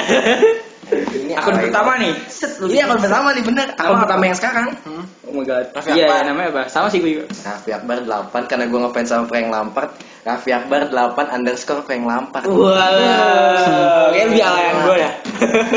[0.91, 2.15] Ini Akun alay pertama nih.
[2.27, 2.67] Set lu.
[2.67, 3.69] Iya akun pertama nih bener.
[3.79, 4.75] Akun pertama yang sekarang.
[4.83, 5.07] Hmm.
[5.23, 5.71] Oh my god.
[5.71, 6.23] Raffi Iya, Akbar.
[6.27, 6.63] namanya apa?
[6.67, 7.27] Sama sih gue juga.
[7.47, 9.91] Raffi Akbar 8 karena gue ngefans sama Frank Lampard.
[10.27, 12.43] Raffi Akbar 8 underscore Frank Lampard.
[12.51, 15.13] Wah, kayak lebih alayan gue dah.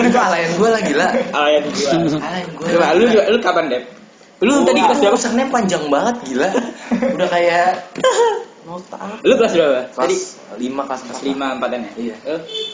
[0.01, 1.07] Itu alayan gue lah gila.
[1.29, 1.89] Alayan gue.
[2.17, 3.23] Alayan gue.
[3.29, 3.83] Lu kapan Dep?
[4.43, 5.15] Lu tadi kelas berapa?
[5.15, 6.49] Username panjang banget gila.
[7.15, 7.67] Udah kayak
[8.63, 8.97] nota?
[9.21, 9.79] Lu kelas berapa?
[9.89, 11.91] Tadi Kelas 5 kelas kelas 5 empatan ya?
[11.97, 12.15] Iya.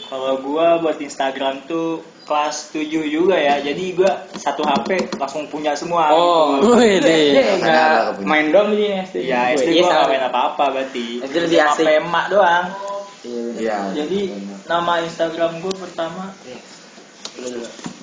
[0.04, 1.88] Kalau gua buat Instagram tuh
[2.22, 6.60] kelas 7 juga ya Jadi gua satu HP langsung punya semua Oh.
[6.76, 7.40] Wih, deh.
[7.56, 8.26] enggak kepunyaan.
[8.26, 9.16] main dom di SD.
[9.24, 9.96] Iya SD Iya, gua sama.
[9.96, 11.74] gak main apa-apa berarti SD lebih asik.
[11.80, 12.66] HP emak doang
[13.56, 13.78] Iya.
[13.94, 14.20] Jadi
[14.64, 16.32] nama Instagram gua pertama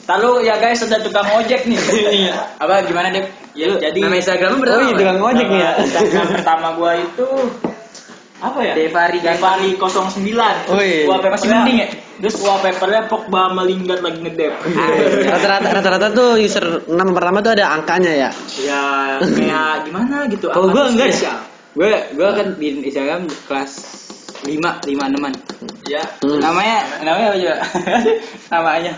[0.07, 1.75] Lalu ya guys ada tukang ojek nih
[2.63, 3.27] Apa gimana Dep?
[3.51, 4.77] Ya, jadi- nama Instagram berapa?
[4.77, 5.71] Oh, iya, tukang ojek nih ya.
[5.77, 7.27] Instagram pertama gua itu
[8.37, 8.73] apa ya?
[8.73, 9.89] Devari Devari 09
[10.69, 11.03] Oh, iya.
[11.05, 11.87] Wallpapernya- Masih mending ya?
[12.17, 14.53] Terus wallpapernya Pogba melingkar lagi ngedep
[15.29, 18.29] Rata-rata rata-rata tuh user nama pertama tuh ada angkanya ya.
[18.57, 18.83] Ya
[19.19, 21.29] kayak gimana gitu Kalau tuh enggak spesial.
[21.29, 21.37] ya.
[21.73, 23.71] Gue gue kan di Instagram kelas
[24.41, 25.33] 5 5 teman.
[25.85, 26.39] Ya Hmm.
[26.39, 27.55] Namanya namanya apa juga?
[28.49, 28.93] namanya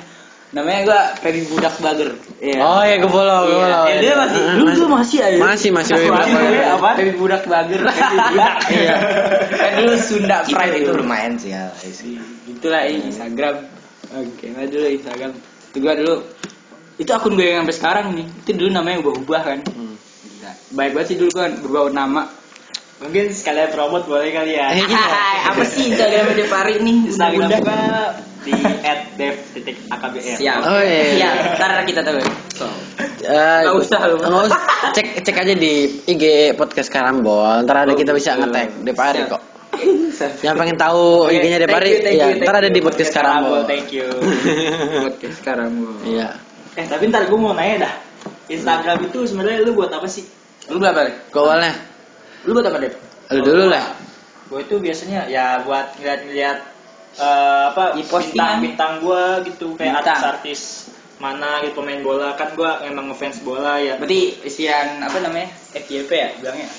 [0.50, 2.10] namanya gue Feby Budak Bager.
[2.42, 2.58] Iya.
[2.60, 3.62] Oh iya, gue follow, gue Iya.
[3.62, 3.84] follow.
[3.86, 4.80] Eh, dia masih dulu Masih.
[4.80, 5.38] tuh masih aja.
[5.38, 6.64] Masih, masih Feby Budak Budak Bager.
[6.68, 6.90] Apa?
[6.98, 7.80] Feby Budak Bager.
[7.86, 8.54] Feby Budak.
[8.80, 8.96] Iya.
[9.52, 11.64] Kan dulu Sunda Itu, Pride itu lumayan sih ya.
[12.46, 13.56] Itulah ini Instagram.
[14.10, 15.32] Oke, nah dulu Instagram.
[15.70, 16.16] Itu gua dulu
[16.98, 18.26] itu akun gue yang sampai sekarang nih.
[18.42, 19.60] Itu dulu namanya ubah-ubah kan.
[19.70, 19.96] Hmm.
[19.96, 20.52] Gila.
[20.74, 22.24] Baik banget sih dulu kan berubah nama.
[23.00, 24.84] Mungkin sekalian promote boleh kali ya Eh.
[24.84, 26.98] Hai, apa sih Instagram Devari nih?
[27.08, 27.80] Instagram gua
[28.41, 28.52] di
[29.17, 30.60] @dev.akbr Siap.
[30.63, 31.04] Oh, iya.
[31.15, 31.36] Siap.
[31.60, 32.19] Ntar kita tahu.
[33.19, 34.15] Eh, Nggak usah lu.
[34.19, 34.62] nggak usah.
[34.95, 35.73] Cek cek aja di
[36.08, 36.23] IG
[36.56, 37.63] podcast Karambol.
[37.67, 39.41] Ntar ada kita bisa ngetek Depari kok.
[40.45, 42.75] Yang pengen tahu Oke, IG-nya thank Depari, you, thank ya ntar thank ada you.
[42.75, 43.62] di podcast Karambol.
[43.63, 44.08] Thank you
[45.08, 45.71] Podcast sekarang
[46.04, 46.30] Iya.
[46.75, 47.93] Eh tapi ntar gua mau nanya dah
[48.49, 50.25] Instagram itu sebenarnya lu buat apa sih?
[50.67, 51.06] Lu berapa?
[51.06, 51.30] Rik?
[51.30, 51.73] Kok awalnya?
[52.43, 52.93] Lu buat apa, Dep?
[53.30, 53.86] Lu dulu lah.
[54.49, 56.58] gue itu biasanya ya buat ngeliat-ngeliat
[57.15, 58.62] eh, apa Di postingan.
[58.62, 60.13] bintang-bintang gue gitu kayak Bintang.
[60.13, 60.62] artis-artis
[61.17, 65.52] mana gitu pemain bola kan gue emang ngefans bola ya Berarti isian apa namanya?
[65.72, 66.69] FYP ya bilangnya.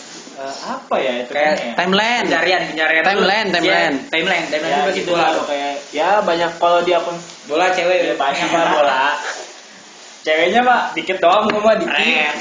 [0.40, 1.72] Eh, apa ya itu Kayak kan ya?
[1.76, 2.24] Timeline.
[2.24, 3.02] Pencarian, pencarian.
[3.04, 3.94] Timeline, Iya, timeline.
[4.08, 8.14] timeline, timeline ya gitu gitu lah kayak ya banyak kalau di akun Bola cewek ya
[8.14, 9.02] banyak lah bola
[10.20, 11.96] ceweknya pak dikit doang gue mah dikit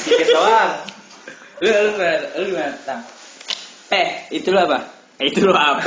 [0.06, 0.72] dikit doang
[1.60, 1.92] Lu lu?
[2.40, 3.04] Lu gimana, Tang?
[3.92, 4.80] Eh, itu lu apa?
[5.20, 5.84] Itu lu apa?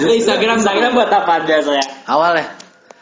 [0.00, 2.46] lu Instagram Instagram buat apa biasanya Awal ya.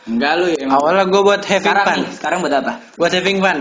[0.04, 0.58] Enggak lu ya.
[0.66, 0.76] emang.
[0.82, 1.96] Awalnya gue buat having sekarang fun.
[1.96, 2.72] nih, sekarang buat apa?
[3.00, 3.58] Buat having fun.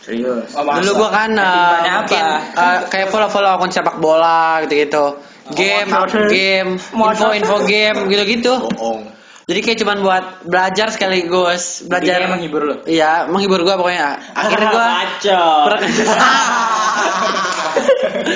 [0.00, 0.48] Serius.
[0.54, 0.78] Oh, masa?
[0.80, 2.60] Dulu gue kan uh, mungkin apa?
[2.60, 5.18] uh, kayak follow-follow akun sepak bola gitu-gitu.
[5.50, 6.30] Game, Motor.
[6.30, 8.54] game, info-info game gitu-gitu.
[8.70, 9.02] bohong
[9.50, 12.74] Jadi kayak cuman buat belajar sekaligus belajar Intinya menghibur lu.
[12.86, 14.14] Iya, menghibur gua pokoknya.
[14.30, 15.74] Akhirnya gua Bacot.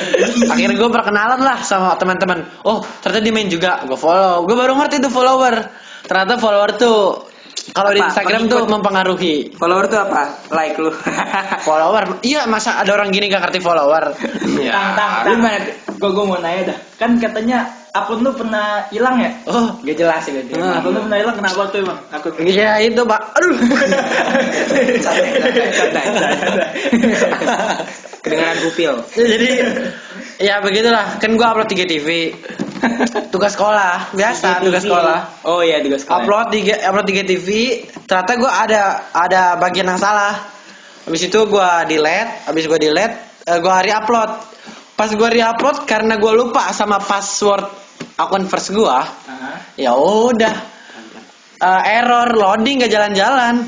[0.53, 2.45] Akhirnya gua perkenalan lah sama teman-teman.
[2.67, 3.83] Oh, ternyata dia main juga.
[3.87, 4.45] Gua follow.
[4.45, 5.55] Gua baru ngerti tuh follower.
[6.05, 7.01] Ternyata follower tuh
[7.73, 8.01] kalau di?
[8.03, 8.61] Instagram Pengikut?
[8.61, 9.35] tuh mempengaruhi.
[9.57, 10.23] Follower tuh apa?
[10.53, 10.93] Like lu.
[11.67, 12.21] Follower.
[12.21, 14.13] Iya, masa ada orang gini gak ngerti follower?
[14.69, 15.59] tang tang lu tang mana?
[15.95, 17.59] gue gue mau nanya dah kan katanya
[17.95, 20.59] akun lu pernah hilang ya Oh, Gak jelas ya gak jelas.
[20.61, 20.79] Hmm.
[20.83, 23.21] akun lu pernah hilang kenapa tuh emang akun iya itu, Pak.
[23.39, 23.55] Aduh.
[28.25, 28.93] Kedengaran kupil.
[29.15, 29.49] Ya, jadi
[30.41, 32.09] ya begitulah kan gua upload 3 TV
[33.29, 36.25] tugas sekolah biasa tugas sekolah Oh iya tugas sekolah.
[36.25, 37.49] upload 3 upload 3 TV
[38.09, 40.41] ternyata gua ada ada bagian yang salah
[41.05, 44.31] habis itu gua delete habis gua delete eh, gua re-upload
[44.97, 47.69] pas gua re-upload karena gua lupa sama password
[48.15, 49.75] akun first gua Aha.
[49.77, 50.73] ya udah
[51.55, 53.65] Eh, error loading gak jalan-jalan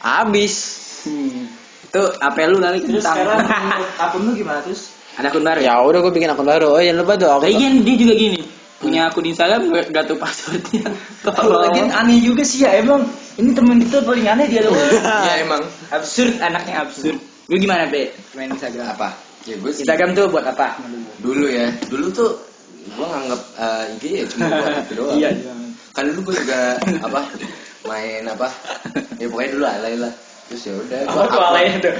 [0.00, 0.54] habis
[1.02, 1.50] Hmm.
[1.82, 3.42] Itu apa lu kali terus sekarang
[4.06, 5.58] akun lu gimana terus Ada akun baru.
[5.58, 8.14] ya udah gua bikin akun baru oh jangan lupa tuh akun Tapi kan dia juga
[8.14, 8.40] gini.
[8.78, 10.86] Punya akun Instagram gak, tahu passwordnya.
[11.26, 13.02] Kalau lagian aneh juga sih ya emang
[13.34, 14.78] ini temen kita paling aneh dia doang.
[15.26, 17.18] ya emang absurd anaknya absurd.
[17.50, 18.94] Lu gimana be main Instagram?
[18.94, 19.08] apa
[19.42, 20.78] ya gue sih Instagram tuh buat apa?
[21.18, 22.30] dulu ya dulu tuh
[22.84, 25.30] gue nganggap eh, IG ya cuma buat itu doang Iya.
[25.92, 26.60] kan dulu gue juga
[26.98, 27.20] apa
[27.84, 28.48] main apa
[29.16, 30.12] ya pokoknya dulu alay lah
[30.46, 31.90] terus ya udah Apa tuh alay itu?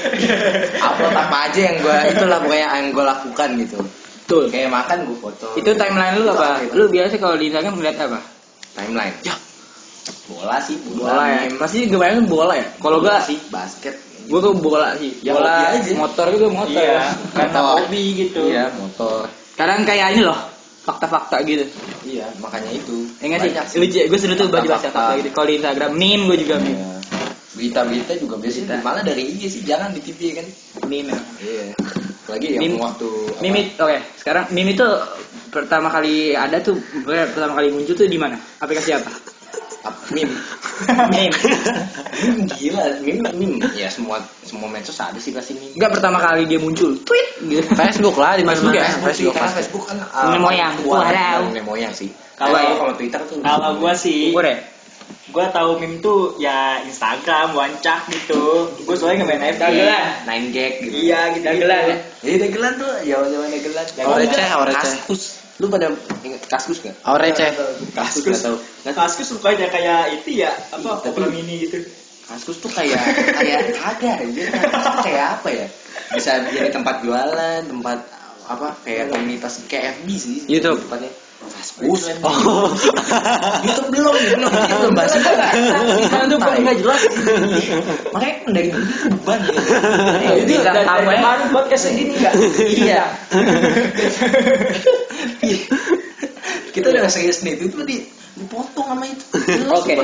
[0.74, 3.78] upload apa aja yang gue itulah pokoknya yang gue lakukan gitu
[4.22, 4.44] Betul.
[4.48, 6.62] kayak makan gue foto Itu timeline lu apa?
[6.70, 8.20] Lu biasa kalau di Instagram ngeliat apa?
[8.72, 9.34] timeline ya
[10.24, 11.46] bola sih Bola ya.
[11.46, 11.58] meme.
[11.58, 12.66] Pasti gue bayangin bola ya.
[12.74, 15.10] Kalau Bola gua sih basket gua tuh bola sih.
[15.20, 15.92] Ya, bola aja.
[15.94, 16.78] motor juga motor.
[16.78, 17.76] Iya, karena Motor.
[17.84, 18.40] hobi gitu.
[18.46, 20.38] iya motor Kadang kayak ini loh,
[20.82, 21.64] fakta-fakta gitu.
[22.02, 23.50] iya makanya itu Ya nggak sih?
[23.54, 25.28] Banyak Lucu, gue seru tuh baca baca fakta gitu.
[25.30, 26.74] Kalau di Instagram meme gue juga meme.
[26.74, 26.90] Iya.
[27.52, 30.46] berita-berita juga biasanya malah dari IG sih jangan di TV kan
[30.88, 31.12] Meme.
[31.38, 31.68] iya
[32.24, 33.96] lagi yang Meme- waktu Meme oke.
[34.16, 34.88] Sekarang meme itu
[35.48, 38.40] pertama kali ada tuh pertama kali muncul tuh di mana?
[38.58, 39.12] Aplikasi apa?
[39.82, 40.34] Apa, meme
[41.10, 41.28] meme.
[41.30, 41.36] meme
[42.58, 46.58] gila meme meme ya semua semua medsos ada sih pasti meme Enggak pertama kali dia
[46.58, 46.94] muncul.
[47.02, 47.66] Tweet gitu.
[47.74, 48.86] Facebook lah di Facebook ya?
[49.02, 49.58] Facebook, karena pasti.
[49.58, 50.72] Facebook kan Nenek moyang.
[50.86, 51.50] Wah, Wow.
[51.50, 52.08] nenek moyang sih.
[52.38, 54.56] Kalau- Kalau kalau Twitter tuh Kalau gua sih, ya?
[55.32, 58.70] gua tahu meme tuh ya Instagram, wancak gitu.
[58.86, 59.60] Gua soalnya nggak main FB.
[59.60, 60.06] Dagelan.
[60.26, 60.94] nine gag gitu.
[60.94, 61.44] Iya gitu.
[61.44, 61.96] Dagelan ya?
[62.22, 63.84] Iya dagelan tuh, jawa-jawa dagelan.
[64.06, 64.78] Oh, receh, oh, receh.
[65.02, 65.41] Kaskus.
[65.62, 65.86] Lu pada
[66.26, 66.98] inget kaskus gak?
[67.06, 67.54] Oh receh.
[67.94, 68.42] Kaskus.
[68.42, 68.56] Nggak tahu.
[68.98, 71.78] Kaskus rupanya kayak itu ya, apa Iya, tapi- Opera mini gitu.
[72.26, 72.98] Kaskus tuh kayak
[73.38, 74.42] kayak ada aja.
[74.58, 75.66] Kaskus tuh kayak apa ya?
[76.12, 77.98] Bisa jadi tempat jualan, tempat
[78.42, 80.36] apa kayak komunitas kayak FB sih.
[80.50, 80.82] YouTube.
[80.82, 81.14] Tempatnya.
[81.50, 82.02] Kaskus.
[82.22, 82.70] Oh.
[83.66, 84.50] YouTube belum, belum.
[84.52, 85.26] Belum bahas itu.
[86.02, 87.02] Instagram tuh kok nggak jelas.
[88.14, 89.52] Makanya dari dulu tuh beban ya.
[90.22, 91.18] Iya, Itu bisa dari tahu ya.
[91.18, 92.32] kemarin podcast gini enggak?
[92.62, 93.02] Iya.
[96.72, 98.06] Kita udah serius nih, itu tuh di
[98.38, 99.24] dipotong sama itu.
[99.74, 99.94] Oke.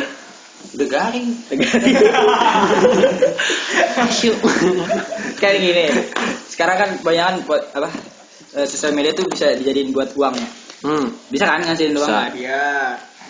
[0.74, 1.29] Udah garing.
[5.40, 5.85] Kayak gini.
[6.51, 7.88] Sekarang kan banyak buat apa?
[8.57, 10.48] eh, sosial media tuh bisa dijadiin buat uang ya.
[10.85, 11.07] Hmm.
[11.31, 12.07] Bisa kan ngasihin uang?
[12.07, 12.19] Bisa.
[12.29, 12.31] kan?
[12.38, 12.69] Iya.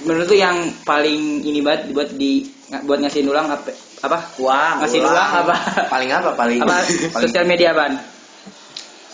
[0.04, 0.56] Menurut tuh yang
[0.86, 2.46] paling ini banget buat di
[2.84, 3.70] buat ngasihin uang apa?
[4.04, 4.18] Apa?
[4.38, 4.74] Uang.
[4.84, 5.54] Ngasihin uang apa?
[5.88, 6.30] Paling apa?
[6.36, 6.76] Paling apa?
[6.84, 7.72] paling Sosial media?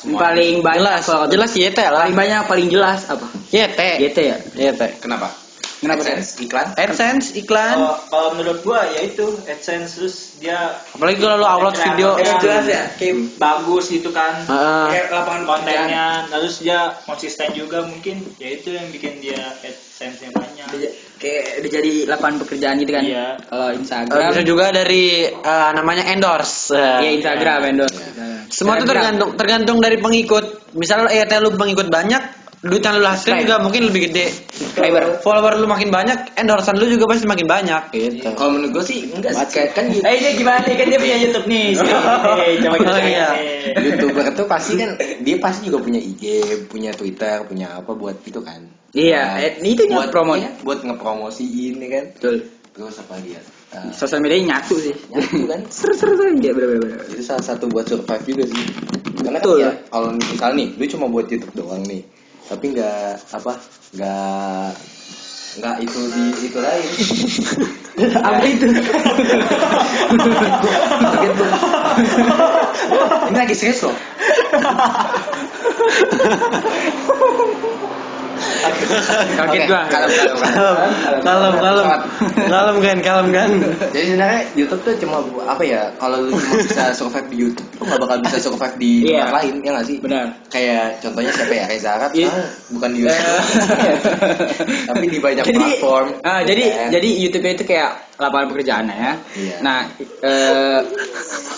[0.04, 0.20] Semua.
[0.20, 2.04] Paling banyak Jelas, kalau jelas YT lah.
[2.04, 3.24] Paling banyak paling jelas apa?
[3.48, 3.80] YT.
[3.80, 4.36] GT ya.
[4.52, 5.00] YT.
[5.00, 5.43] Kenapa?
[5.84, 6.00] Kenapa?
[6.02, 6.66] AdSense, iklan?
[6.74, 7.76] AdSense iklan.
[7.76, 12.08] Kalau kalau menurut gua ya itu AdSense terus dia Apalagi kalau lu upload video.
[12.16, 12.82] Emang jelas ya?
[12.94, 14.40] kayak bagus gitu kan.
[14.42, 14.84] Heeh.
[14.90, 20.66] Kayak lapangan kontennya, terus dia konsisten juga mungkin ya itu yang bikin dia AdSense-nya banyak.
[20.70, 23.00] Udah- Kayak jadi lapangan pekerjaan gitu kan?
[23.00, 23.26] Iya.
[23.40, 26.74] Kalau Eh, Instagram, bisa juga dari eh, namanya endorse.
[26.74, 27.96] Eh, ya Instagram endorse.
[28.50, 29.08] Semua itu Telegram.
[29.08, 30.66] tergantung tergantung dari pengikut.
[30.74, 32.33] misal EYT lu pengikut banyak,
[32.64, 34.26] duit yang lu hasilin juga mungkin lebih gede.
[34.50, 35.20] Subscriber.
[35.20, 37.82] Follower lu makin banyak, endorsean lu juga pasti makin banyak.
[37.90, 38.24] Gitu.
[38.32, 41.16] Kalau menurut gue sih enggak sih kayak kan Eh dia gimana nih kan dia punya
[41.20, 41.66] YouTube nih.
[41.76, 41.92] Sini,
[42.64, 43.28] coba kita Oh, iya.
[43.76, 46.22] youtuber tuh pasti kan dia pasti juga punya IG,
[46.66, 48.64] punya Twitter, punya apa buat itu kan.
[48.90, 50.32] Iya, Buat- eh, itu buat promo.
[50.34, 52.04] iya, buat ngepromosiin ya kan.
[52.16, 52.34] Betul.
[52.74, 53.42] Terus apa lagi ya?
[53.74, 54.94] Eh, Sosial media nyatu sih.
[55.10, 55.60] nyatu kan.
[55.74, 56.26] Seru-seru tuh.
[56.38, 57.02] Iya, bener-bener.
[57.10, 58.64] itu salah satu buat survive juga sih
[59.14, 59.58] karena kan Betul.
[59.58, 62.02] ya kalau misal nih lu cuma buat YouTube doang nih
[62.44, 63.52] tapi nggak apa
[63.96, 64.76] nggak
[65.54, 66.90] nggak itu di itu lain
[67.94, 68.66] Apa itu?
[70.98, 71.38] Kaget
[73.30, 73.94] ini lagi serius loh
[79.34, 79.80] Kaget gua.
[79.88, 81.20] kalem, kalem, kalem.
[81.22, 81.54] Kalem,
[82.48, 82.76] kalem.
[82.84, 83.48] Kan, kalem kan.
[83.90, 87.84] jadi sebenarnya YouTube tuh cuma apa ya kalau lu cuma bisa survive di YouTube lu
[87.84, 89.24] nggak bakal bisa survive di Iya.
[89.24, 90.26] tempat lain ya nggak sih Benar.
[90.48, 92.28] kayak contohnya siapa ya Reza Arab Iya.
[92.28, 93.38] sekarang bukan di YouTube
[94.88, 96.88] tapi di banyak jadi, platform ah, jadi Kan?
[96.92, 99.18] jadi YouTube itu kayak lapangan pekerjaan ya.
[99.34, 99.56] Iya.
[99.58, 99.90] Nah,
[100.22, 100.78] eh,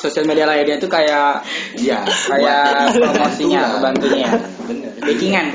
[0.01, 1.44] sosial media lainnya itu kayak
[1.77, 3.68] Iya, Kayak promosinya, pembantu lah.
[3.77, 4.33] pembantunya ya.
[4.64, 4.90] Bener.
[4.96, 5.46] backingan.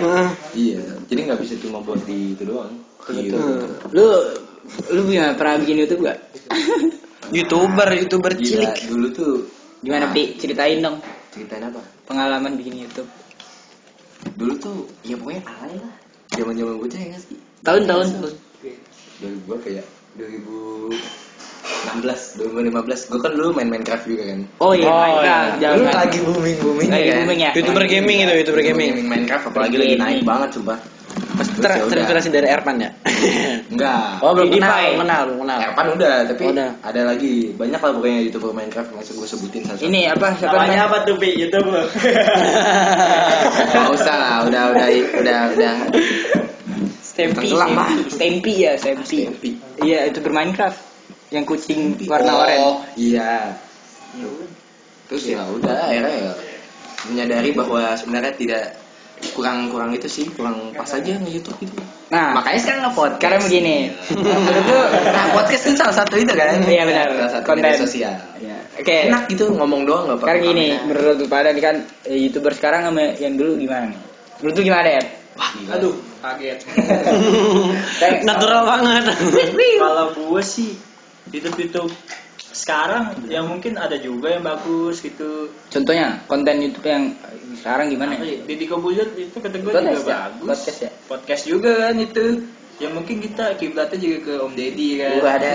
[0.54, 0.80] Iya,
[1.12, 2.71] jadi nggak bisa cuma buat di itu doang.
[3.12, 3.36] Iya.
[3.91, 4.08] Lu
[4.89, 6.17] lu punya pernah bikin YouTube gak?
[7.36, 8.74] YouTuber, YouTuber Gila, cilik.
[8.88, 9.34] dulu tuh
[9.82, 10.38] Gimana, Pi?
[10.38, 11.80] Ceritain dong ceritain apa?
[12.06, 13.08] pengalaman bikin YouTube.
[14.36, 15.93] Dulu tuh ya pokoknya alay lah.
[16.32, 17.38] Zaman-zaman bocah ya nggak sih?
[17.62, 18.08] Tahun-tahun.
[19.17, 20.95] Dari gua kayak 2016,
[22.38, 23.10] 2015.
[23.10, 24.39] Gua kan dulu main Minecraft juga kan.
[24.60, 25.26] Oh iya, Oh, Minecraft.
[25.26, 25.58] iya.
[25.62, 27.52] Jangan Dulu lagi booming booming Lagi booming ya?
[27.56, 28.89] YouTuber gaming itu, YouTuber gaming.
[29.04, 30.04] Minecraft apalagi lagi Gaming.
[30.04, 30.80] naik banget sumpah.
[31.32, 32.90] Terus ya terinspirasi dari Erpan ya?
[33.70, 34.22] Enggak.
[34.26, 35.58] Oh, belum kenal, belum kenal, belum kenal.
[35.62, 36.70] Erpan udah, tapi Oh, udah.
[36.82, 39.82] ada lagi banyak lah pokoknya youtuber Minecraft usah gue sebutin satu.
[39.86, 40.28] Ini apa?
[40.36, 41.30] Siapa Namanya apa tuh Pi?
[41.38, 41.84] YouTube lu.
[43.72, 44.88] Nggak usah lah, udah udah
[45.22, 45.74] udah udah.
[47.02, 47.48] Stampy.
[47.52, 49.18] Stampy, Stampy ya, Stampy.
[49.28, 49.52] Stampy.
[49.84, 50.80] Iya, itu berminecraft.
[51.32, 52.68] Yang kucing warna Oh, oranye.
[53.00, 53.56] Iya.
[55.08, 56.34] Terus ya udah akhirnya ya
[57.08, 58.64] menyadari bahwa sebenarnya tidak
[59.32, 61.78] kurang kurang itu sih kurang pas aja nge YouTube gitu.
[62.12, 63.20] Nah, Makanya sekarang nge-podcast.
[63.22, 63.76] sekarang begini.
[65.16, 66.60] Nah, podcast kan salah satu itu kan?
[66.64, 67.08] Iya, benar.
[67.16, 67.72] Salah satu Konten.
[67.78, 68.14] sosial.
[68.38, 69.08] Ya, Oke.
[69.08, 70.58] Enak gitu ngomong doang nggak Sekarang apa-apa.
[70.58, 74.00] gini, menurut lu pada nih kan eh, youtuber sekarang sama yang dulu gimana nih?
[74.42, 75.02] Menurut lu gimana ya?
[75.32, 75.72] Wah, gila.
[75.80, 76.58] Aduh, kaget.
[78.28, 79.04] Natural banget.
[79.80, 80.70] Kalau gue sih
[81.32, 81.92] YouTube YouTube
[82.52, 85.48] sekarang ya mungkin ada juga yang bagus gitu.
[85.72, 87.16] Contohnya konten YouTube yang
[87.58, 88.16] sekarang gimana?
[88.16, 88.44] Apa ya?
[88.44, 90.20] Deddy Kobuzer itu kata gue Podcast juga ya?
[90.28, 90.48] bagus.
[90.48, 90.90] Podcast ya?
[91.08, 92.26] Podcast juga kan itu.
[92.82, 95.14] Ya mungkin kita kiblatnya juga ke Om Deddy kan.
[95.22, 95.54] Wah, ada.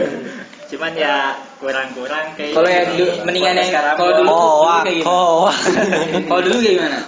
[0.70, 1.14] Cuman ya
[1.56, 5.06] kurang-kurang kayak Kalau yang dulu mendingan yang kalau dulu Oh, dulu kayak gimana?
[5.14, 5.56] oh, wah.
[6.26, 7.00] Kalau dulu kayak gimana?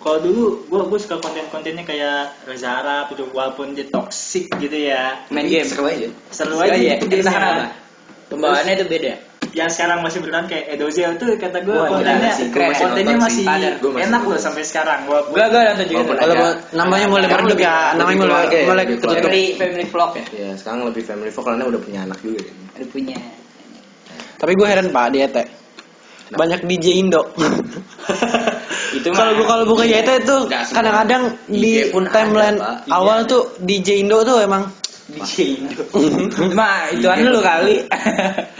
[0.00, 5.26] Kalau dulu gue gue suka konten-kontennya kayak Reza Arab itu walaupun dia toxic gitu ya.
[5.28, 5.66] Main game.
[5.66, 6.06] Seru aja.
[6.30, 6.92] Seru Seru aja aja.
[6.96, 7.34] gitu Entah gamenya.
[7.34, 7.64] kenapa.
[8.30, 9.12] Pembawaannya itu beda.
[9.50, 14.22] Yang sekarang masih bertahan kayak Edozel tuh kata gue kontennya masih kontennya masih masih enak
[14.22, 15.10] loh sampai sekarang.
[15.10, 16.14] Gua gua nonton juga.
[16.14, 16.34] Kalau
[16.70, 19.10] namanya mulai meredup lebih- ya, namanya mulai ya, mulai ketutup.
[19.18, 20.24] Family family vlog ya.
[20.30, 22.40] Ya, sekarang lebih family vlog karena udah punya anak juga.
[22.78, 23.18] Ada punya.
[24.38, 25.36] Tapi gue heran Pak di ET.
[26.30, 27.22] Banyak DJ Indo.
[28.90, 30.66] Itu Kalau gue kalau buka YT itu semua.
[30.74, 32.58] kadang-kadang di timeline
[32.90, 34.66] awal tuh DJ Indo tuh emang
[35.10, 35.82] DJ Indo.
[36.30, 37.84] Cuma itu lu kali.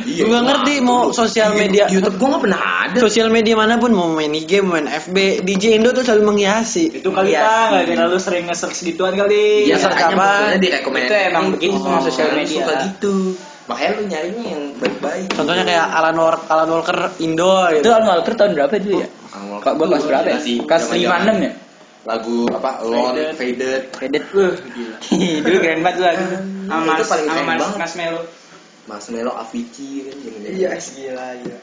[0.00, 2.98] Iya, gue nggak ngerti mau sosial media YouTube gua nggak pernah ada.
[2.98, 6.98] sosial media mana pun mau main IG mau main FB DJ Indo tuh selalu menghiasi
[6.98, 7.40] itu kali Iya.
[7.44, 9.70] tak nggak kira lu sering nge-search gituan kali.
[9.70, 10.56] Iya, search apa?
[10.58, 12.58] Itu emang begitu sama sosial Karena lu media.
[12.64, 13.14] Suka gitu.
[13.70, 15.28] Makanya lu nyarinya yang baik-baik.
[15.30, 17.88] contohnya kayak Alan Walker, Alan Walker Indo Itu gitu.
[17.94, 19.08] Alan Walker tahun berapa itu ya?
[19.62, 20.38] Kak gua kelas berapa ya?
[20.42, 21.52] Kelas zaman-zaman 5 6 ya?
[22.08, 22.80] Lagu apa?
[22.86, 23.92] Lone, Faded.
[23.92, 24.22] Faded.
[24.32, 24.96] Wah, gila.
[25.44, 26.16] Dulu keren banget.
[26.64, 27.78] Sama Mas, paling sama keren Mas, banget.
[27.78, 28.20] Mas Melo.
[28.88, 30.16] Mas Melo, Avicii kan
[30.48, 31.58] Iya, gila gila.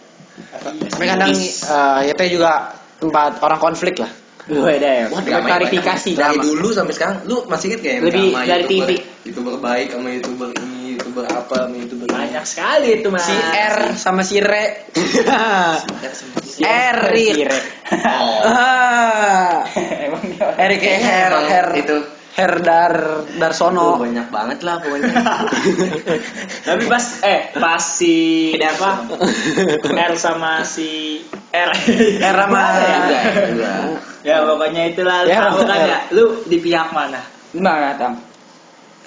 [0.93, 4.11] tapi kadang eh, YT juga tempat orang konflik lah
[4.47, 5.05] ada ya.
[5.11, 8.91] Wah, klarifikasi dari dulu sampai sekarang lu masih inget kayak Lebih drama dari YouTuber, TV.
[9.27, 10.76] youtuber baik sama youtuber ini
[11.19, 12.13] youtuber apa sama youtuber ini.
[12.13, 13.23] Banyak sekali itu mas.
[13.23, 21.47] si R sama si Re Ya, sama si- Erik oh Ah, orang- Erik Her Emang
[21.47, 21.97] Her itu
[22.33, 25.09] Herdar Oh, Darsono banyak banget lah pokoknya
[26.67, 28.15] Tapi pas eh pas si
[28.53, 29.09] apa?
[29.87, 31.17] R sama si
[31.49, 31.71] R.
[32.19, 33.79] R sama Enggak, enggak.
[34.21, 35.99] ya pokoknya itulah lu Ya, tahu kan ya.
[36.11, 37.21] Lu di pihak mana?
[37.49, 38.13] Gimana, Tam?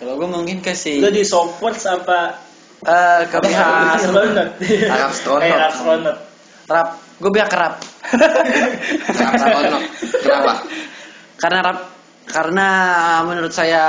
[0.00, 1.04] Kalau gue mungkin kasih.
[1.04, 2.40] Lo di support apa?
[2.80, 4.48] Eh, uh, ke pihak Arab Astronaut.
[4.88, 5.12] Arab
[5.44, 6.18] eh, Astronaut.
[6.64, 6.88] Rap,
[7.20, 7.84] gue biar kerap.
[9.12, 9.84] Kerap Astronaut.
[10.24, 10.52] Kenapa?
[11.36, 11.78] Karena rap,
[12.24, 13.84] karena eh, menurut saya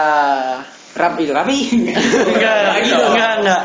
[0.91, 1.57] Rap itu rapi.
[2.27, 2.99] enggak gitu.
[2.99, 3.61] enggak enggak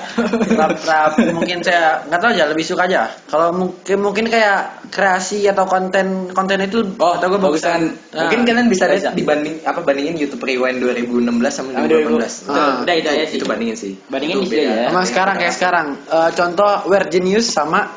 [0.54, 4.58] rap rap mungkin saya nggak tahu aja lebih suka aja kalau mungkin mungkin kayak
[4.88, 8.26] kreasi atau konten konten itu Oh, atau gue bagusan Nah.
[8.26, 9.10] Mungkin kalian bisa Bisa.
[9.10, 12.46] lihat dibanding apa bandingin YouTube Rewind 2016 sama Sama 2018.
[12.46, 12.48] 2018.
[12.48, 12.80] Ah.
[12.80, 13.36] Udah itu aja sih.
[13.36, 13.92] Itu bandingin sih.
[14.06, 14.86] Bandingin Itu aja ya.
[14.88, 17.90] sama sekarang kayak sekarang Eh, contoh Where Genius sama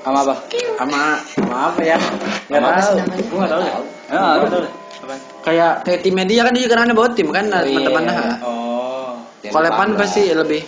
[0.00, 0.34] Sama apa?
[0.74, 2.00] sama sama apa ya
[2.48, 3.28] nggak Apa sih tahu?
[3.28, 3.72] Gua nggak tahu deh.
[3.72, 4.62] Ah, Gua nggak tahu
[5.42, 7.64] kayak kayak tim media kan dia juga kan ada bawa tim kan Oh, iya.
[7.66, 8.04] teman-teman
[8.44, 9.12] Oh.
[9.40, 9.98] Yang kalau paham Pan lah.
[10.04, 10.62] pasti lebih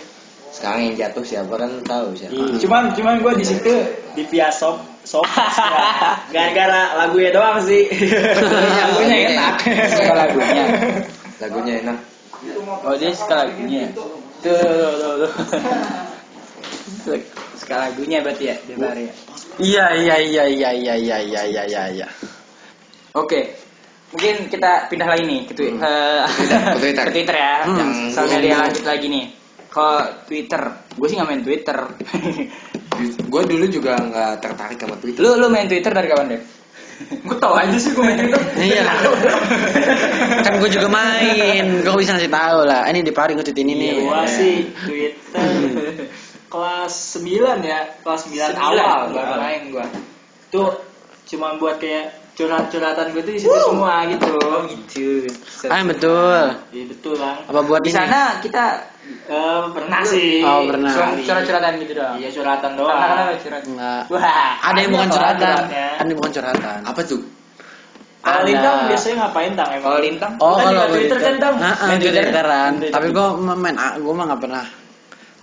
[0.53, 2.33] Sekarang yang jatuh siapa kan tahu siapa.
[2.33, 2.57] Iya.
[2.61, 3.73] Cuman cuman gue di situ
[4.13, 6.13] di Piasop Sop ya.
[6.29, 7.89] gara-gara lagunya doang sih.
[8.85, 9.53] Lagunya enak.
[9.89, 10.63] Suka lagunya.
[11.41, 11.97] Lagunya enak.
[12.85, 13.89] Oh dia suka lagunya.
[14.45, 15.31] Tuh, tuh, tuh, tuh.
[17.57, 19.13] Suka lagunya berarti ya, dia baru ya.
[19.57, 22.07] iya iya iya iya iya iya iya iya iya iya
[23.13, 23.53] Oke.
[24.13, 25.81] Mungkin kita pindah lagi nih ke Twitter.
[26.77, 27.05] Ke Twitter.
[27.09, 27.55] ke Twitter ya.
[27.65, 27.77] Hmm.
[27.77, 29.25] Yang sosial media lanjut lagi nih.
[29.73, 29.99] Kalau
[30.29, 30.61] Twitter,
[30.93, 31.79] gue sih nggak main Twitter.
[33.33, 35.17] Gue dulu juga nggak tertarik sama Twitter.
[35.25, 36.41] lu lu main Twitter dari kapan deh?
[37.25, 38.37] gue tau aja sih gue main Twitter.
[38.53, 38.85] Iya.
[40.45, 41.81] kan gue juga main.
[41.81, 42.85] Gue bisa ngasih tahu lah.
[42.85, 43.93] Ini di Pari ngutip ini nih.
[44.05, 46.05] Gua sih Twitter
[46.53, 48.53] kelas 9 ya, kelas 9 Sembilan.
[48.61, 49.85] awal baru main gua.
[50.53, 50.69] Tuh
[51.25, 54.33] cuma buat kayak curhat-curhatan gue tuh di situ semua gitu.
[54.73, 55.29] gitu.
[55.67, 56.43] Ah betul.
[56.73, 57.37] Iya betul bang.
[57.45, 57.95] Apa buat Di ini?
[57.95, 58.65] sana kita
[59.03, 60.39] Eh, pernah sih.
[60.39, 60.87] Oh, pernah.
[60.89, 62.15] curhat- curhat-curhatan gitu doang.
[62.17, 62.99] Iya curhatan Karena doang.
[63.03, 63.63] kenapa curhat?
[63.67, 64.01] Enggak.
[64.07, 65.61] Wah, Ada yang bukan curhatan.
[65.67, 66.79] Ada yang bukan curhatan.
[66.87, 67.21] Apa tuh?
[68.23, 68.47] Kalau.
[68.47, 69.83] Lintang biasanya ngapain tang emang?
[69.83, 70.31] Kalau lintang?
[70.39, 71.55] Oh, kan kalau Twitter kan, Tang?
[71.59, 72.23] Nah, Twitter?
[72.23, 72.71] Twitteran.
[72.79, 72.93] Twitter.
[72.95, 74.65] Tapi gue main, gue mah nggak pernah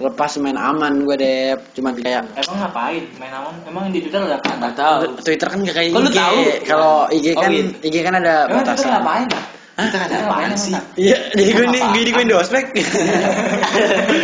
[0.00, 1.52] lepas main aman gue deh.
[1.72, 3.04] Cuma kayak Emang ngapain?
[3.16, 3.54] Main aman?
[3.62, 4.50] Emang di Twitter ada apa?
[4.56, 4.98] Nggak tahu.
[5.20, 6.16] Twitter kan nggak kayak IG.
[6.16, 6.38] tahu?
[6.64, 7.62] Kalau IG Oh, kan, iya.
[7.80, 8.90] IG kan ada Emang Twitter batasan.
[8.96, 9.26] ngapain?
[9.28, 9.44] Tang?
[9.70, 9.86] Hah?
[9.86, 10.74] Twitter ada apaan sih?
[10.94, 12.64] Iya, jadi gue nih, gue di gue di ospek.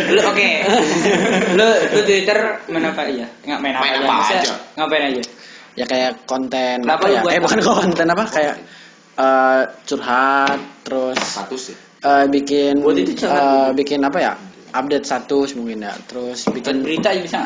[0.07, 0.49] lu oke.
[1.53, 2.37] lu lu Twitter
[2.67, 3.25] main apa aja?
[3.41, 4.53] Nggak main apa Main apa aja?
[4.75, 5.23] Ngapain aja?
[5.77, 7.21] ya kayak konten Kenapa apa ya?
[7.21, 8.55] buat Eh bukan konten apa kayak
[9.15, 11.77] eh, curhat terus Status ya.
[12.01, 14.33] eh, bikin Buat itu curhat eh, bikin apa ya?
[14.77, 15.93] Update status mungkin ya.
[16.05, 17.41] Terus Bikin bikin berita aja bisa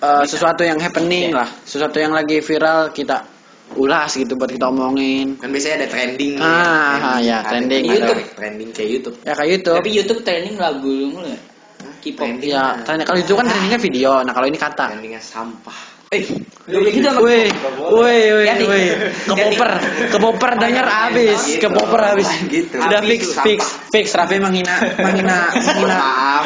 [0.00, 1.44] eh, sesuatu yang happening Iya.
[1.44, 3.28] lah, sesuatu yang lagi viral kita
[3.72, 5.36] ulas gitu buat kita omongin.
[5.40, 6.36] Kan biasanya ada trending.
[6.40, 8.14] Ah, ya, Ada trending ada.
[8.36, 9.16] Trending kayak YouTube.
[9.24, 9.76] Ya kayak YouTube.
[9.80, 11.40] Tapi YouTube trending lagu lu mulu ya?
[12.02, 12.18] K-pop.
[12.20, 12.50] Trending.
[12.52, 14.10] Ya, trending kalau itu kan trendingnya video.
[14.24, 14.84] Nah, kalau ini kata.
[14.92, 15.91] Trendingnya sampah.
[16.12, 16.28] Eh,
[16.92, 17.48] gitu Woi,
[17.80, 18.64] woi, woi, Ganti.
[18.68, 18.84] woi.
[18.92, 19.56] Ke Ganti.
[19.56, 19.70] popper,
[20.12, 22.28] ke popper denger habis, ke popper habis.
[22.52, 22.76] Gitu.
[22.76, 24.06] Udah Habis fix, fix, fix.
[24.12, 25.96] Raffi menghina, menghina, menghina.
[25.96, 26.44] Maaf.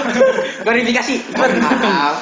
[0.63, 1.15] Klarifikasi.
[1.35, 2.15] Maaf.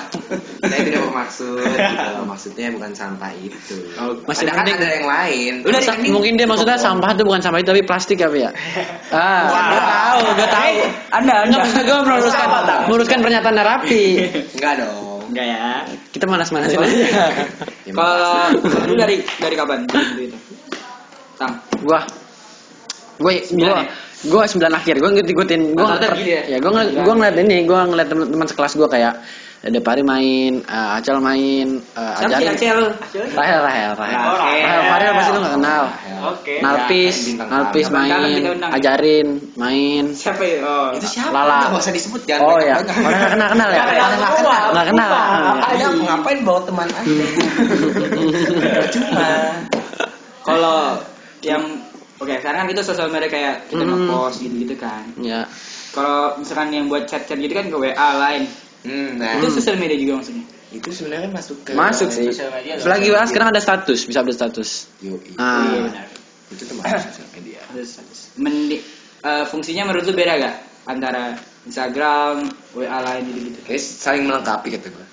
[0.64, 1.60] Saya tidak bermaksud.
[1.60, 2.20] Gitu.
[2.24, 3.76] Maksudnya bukan sampah itu.
[4.24, 5.52] Masih ada kan ada yang lain.
[5.68, 8.50] Udah, mungkin dia maksudnya sampah itu bukan sampah itu tapi plastik apa ya?
[9.14, 10.74] Ah, gue tahu, gue tahu.
[10.80, 11.56] Eh, Anda, Enggak Anda.
[11.62, 12.78] maksud gue meluruskan, Apa, Tak?
[12.90, 14.04] meluruskan pernyataan Raffi.
[14.58, 15.13] Enggak dong.
[15.34, 15.82] Enggak ya.
[16.14, 16.94] Kita manas-manasin aja.
[16.94, 17.26] Ya,
[17.98, 18.54] Kalau
[18.86, 19.82] lu dari dari kapan.
[21.82, 22.00] Gua,
[23.18, 23.74] gue, gue,
[24.30, 25.02] gue sembilan akhir.
[25.02, 26.42] Gue ngikutin, gue gitu ya?
[26.54, 29.18] ya, gue ngeliat, gue ngeliat ini, gue ngeliat teman-teman sekelas gue kayak
[29.64, 32.84] ada Pari main, eh, Acel main, uh, Siapa sih Acel?
[33.32, 34.18] Rahel, Rahel, Rahel.
[34.20, 34.60] Oh, Rahel.
[34.60, 35.84] Rahel, Farel pasti lu gak kenal.
[36.24, 36.54] Oke.
[36.60, 38.70] Narpis, Ya, Narpis main, undang.
[38.70, 40.04] ajarin, main.
[40.12, 40.58] Siapa ya?
[40.60, 40.88] Oh.
[40.92, 41.32] Itu siapa?
[41.32, 41.72] Lala.
[41.72, 42.96] Nggak usah disebut jangan Oh banyak ya, banyak.
[43.00, 43.76] orang gak kenal kenal ya?
[43.80, 44.56] Nggak kenal Nggak semua.
[44.68, 45.10] Nggak kenal.
[45.64, 47.24] Ada ngapain bawa teman anda?
[48.90, 49.28] Cuma.
[50.44, 50.78] Kalau
[51.40, 51.62] yang
[52.14, 53.96] oke sekarang kan itu sosial media kayak kita Hmm.
[53.96, 55.04] nge-post gitu-gitu kan.
[55.18, 55.48] Ya,
[55.90, 58.44] Kalau misalkan yang buat chat-chat gitu kan ke WA lain.
[58.84, 60.44] Hmm, nah, Itu sosial media juga maksudnya.
[60.68, 62.28] itu sebenarnya masuk ke masuk sih.
[62.28, 62.84] Sosial media dong.
[62.84, 64.68] Apalagi WA sekarang ada status, bisa update status.
[65.00, 65.32] Yoi.
[65.36, 65.64] Ah.
[65.64, 66.06] Iya benar.
[66.50, 67.60] Itu termasuk sosial media.
[67.64, 68.18] Ada status.
[68.36, 68.82] Mendi-
[69.20, 71.32] eh, fungsinya menurut lu beda gak antara
[71.64, 73.58] Instagram, WA lain gitu-gitu?
[73.64, 75.06] Kayak saling melengkapi kata gue.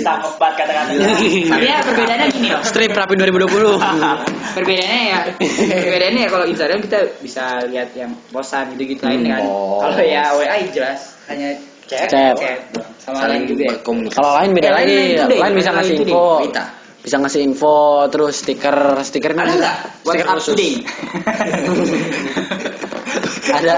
[0.00, 1.08] Tangkep banget kata-katanya.
[1.52, 2.62] Iya perbedaannya gini loh.
[2.64, 3.76] Strip Rapi 2020.
[4.56, 5.18] perbedaannya ya
[5.60, 9.78] perbedaannya ya kalau Instagram kita bisa lihat yang bosan gitu gitu lain kan Oh.
[9.78, 11.54] kalau ya WA jelas hanya
[11.90, 12.38] chat, Chat.
[12.70, 12.86] doang.
[12.96, 13.70] sama saling lain juga ya.
[13.74, 14.14] berkomunikasi.
[14.14, 15.00] Kalau lain beda Eh, lain lagi.
[15.34, 16.02] Lain bisa lain ngasih deh.
[16.06, 16.26] info.
[17.00, 17.76] Bisa ngasih info,
[18.06, 20.54] terus stiker, stiker kan ada nggak Stiker khusus.
[23.50, 23.74] ada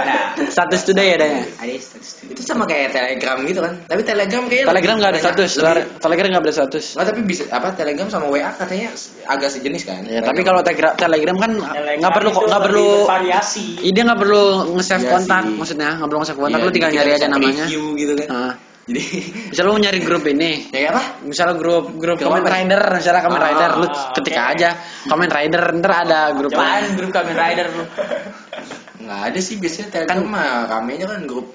[0.47, 1.43] status today adanya.
[1.57, 3.75] ada status today Itu sama kayak Telegram gitu kan.
[3.85, 5.51] Tapi Telegram kayaknya Telegram nggak ada status.
[5.57, 6.85] lebih- Telegram nggak ada status.
[6.93, 8.89] Nggak, tapi bisa apa Telegram sama WA katanya
[9.27, 10.01] agak sejenis kan.
[10.05, 13.65] Ya, tapi kalau Telegram, Telegram kan Telegram nggak perlu itu nggak perlu bervariasi.
[13.81, 14.43] Iya dia nggak perlu
[14.77, 15.55] nge-save Iya kontak, sih.
[15.55, 17.65] maksudnya nggak perlu nge-save kontak, Iya, lu tinggal nyari aja namanya.
[17.69, 18.29] gitu kan.
[18.29, 18.99] Nah, Jadi
[19.47, 21.23] Misalnya lu nyari grup ini, ya apa?
[21.23, 22.43] misalnya grup grup Kamen?
[22.43, 24.43] Rider, misalnya Kamen Ah, Rider, lu ketik oke.
[24.59, 24.71] aja
[25.07, 26.51] Kamen Rider, ntar ada grup
[26.99, 27.85] grup Kamen Rider lu?
[29.03, 31.51] Nggak ada sih biasanya Telegram mah ramenya kan grup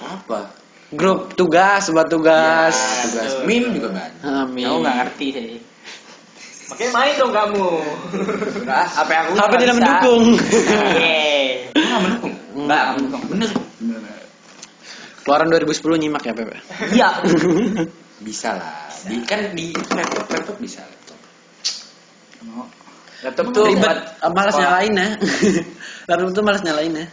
[0.00, 0.52] apa?
[0.90, 2.74] grup tugas buat tugas.
[2.74, 4.10] Ya, tugas meme juga kan.
[4.46, 4.66] Amin.
[4.66, 5.58] Aku nggak ngerti sih.
[6.70, 7.68] Makanya main dong kamu.
[8.62, 9.74] Enggak, apa yang aku Tapi tidak bisa.
[9.78, 10.22] mendukung.
[10.98, 11.42] Yeay.
[11.74, 12.34] Nggak mendukung.
[12.58, 13.66] Enggak, nggak mendukung.
[13.78, 14.22] Bener.
[15.20, 16.56] Keluaran 2010 nyimak ya, Pepe.
[16.94, 17.08] Iya.
[18.26, 18.90] Bisa lah.
[19.00, 21.16] Di, kan di laptop laptop bisa laptop.
[23.20, 24.64] Laptop tuh Ribet, buat malas sekolah.
[24.64, 25.08] nyalain ya.
[26.08, 27.06] Laptop tuh malas nyalain ya.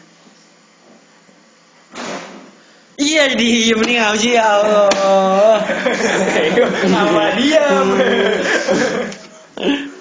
[2.97, 5.61] Iya diem nih nggak sih ya Allah.
[6.97, 7.87] Sama diam.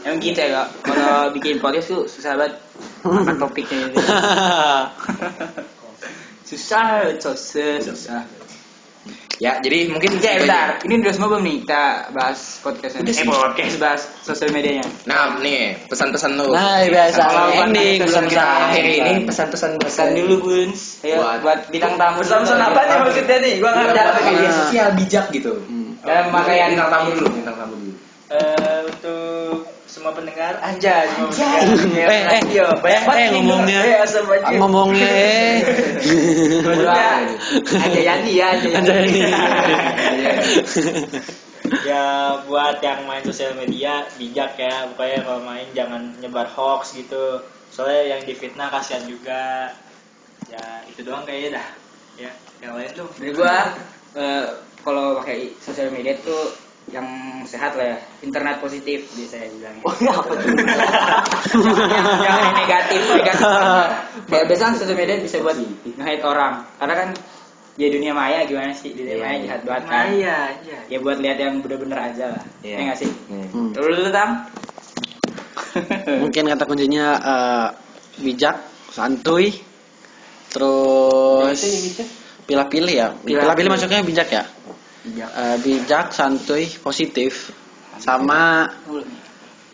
[0.07, 0.69] Emang gitu ya kak.
[0.87, 2.55] Kalau bikin podcast tuh susah banget
[3.03, 3.91] angkat topiknya
[6.47, 8.23] susah, susah, susah.
[9.37, 10.81] Ya, jadi mungkin itu bentar.
[10.81, 10.81] aja.
[10.81, 13.01] Ini udah semua belum nih kita bahas podcastnya?
[13.05, 13.27] Udah eh, sih.
[13.29, 14.85] podcast bahas sosial medianya.
[15.05, 16.57] Nah, nih pesan-pesan lu.
[16.57, 18.65] Nah, biasa Kalau ending pesan kita sampai.
[18.65, 20.81] akhir ini pesan-pesan Pesan dulu, Buns.
[21.05, 22.25] Ayo Buat- buat, bintang tamu.
[22.25, 23.53] Pesan-pesan apa nih maksudnya nih?
[23.61, 24.23] Gua nggak Buat ngerti.
[24.33, 25.53] media sosial bijak gitu.
[26.01, 27.93] Dalam pakaian bintang tamu dulu, bintang tamu dulu.
[28.27, 29.16] Eh, untuk
[30.07, 30.55] semua pendengar.
[30.63, 31.63] Anjay semua Anjay.
[31.67, 32.07] pendengar.
[32.07, 33.81] Eh, eh, radio banyak eh, banget eh, ngomongnya.
[33.83, 33.97] eh,
[34.47, 35.55] Ah, ngomongnya eh.
[36.63, 37.11] Maksudnya,
[37.83, 39.21] Aja Yani ya, aja Aja Yani.
[41.83, 42.07] ya
[42.47, 44.87] buat yang main sosial media bijak ya.
[44.95, 47.43] Pokoknya kalau main jangan nyebar hoax gitu.
[47.75, 49.75] Soalnya yang difitnah kasihan juga.
[50.47, 51.67] Ya itu doang kayaknya dah.
[52.15, 52.31] Ya
[52.63, 53.11] yang lain tuh.
[53.19, 53.75] Dari gua
[54.15, 54.47] eh,
[54.87, 56.55] kalau pakai sosial media tuh
[56.87, 57.07] yang
[57.43, 59.83] sehat lah ya, internet positif biasanya bilangnya.
[59.83, 60.47] Oh iya apa tuh?
[61.67, 63.47] yang, yang negatif, negatif.
[64.31, 66.63] Kayak biasanya sosial media bisa buat nge orang.
[66.79, 67.09] Karena kan
[67.75, 68.95] ya dunia maya gimana sih?
[68.95, 69.45] Dunia Iya, maya iya.
[69.51, 70.07] jahat banget kan.
[70.15, 72.43] iya iya Ya buat lihat yang bener-bener aja lah.
[72.63, 72.75] Iya.
[72.79, 73.11] Ya nggak sih?
[73.35, 73.71] Hmm.
[73.75, 74.31] Dulu dulu tam.
[76.23, 77.67] Mungkin kata kuncinya eh,
[78.23, 78.57] bijak,
[78.95, 79.51] santuy,
[80.55, 81.61] terus
[82.47, 83.09] pilih-pilih ya.
[83.27, 84.45] Pilih-pilih masuknya bijak ya.
[85.07, 85.31] Bijak.
[85.31, 87.55] Eh, bijak, santuy, positif,
[88.03, 88.67] sama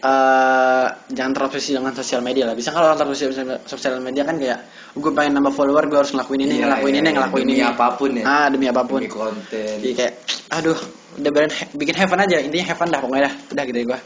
[0.02, 2.58] eh jangan terobsesi dengan sosial media lah.
[2.58, 4.58] Bisa kalau orang terobsesi dengan sosial media kan kayak
[4.98, 7.16] gue pengen nambah follower, gue harus ngelakuin ini, Iya, ngelakuin iya, ini, iya.
[7.16, 7.64] ngelakuin Demi ini.
[7.64, 8.24] apa pun ya.
[8.26, 8.98] Ah demi apa pun.
[9.00, 9.74] Demi konten.
[9.78, 10.14] Jadi kayak,
[10.52, 10.78] aduh,
[11.22, 12.36] udah bikin bikin heaven aja.
[12.42, 13.34] Intinya heaven dah pokoknya dah.
[13.54, 14.00] Udah gitu ya gue.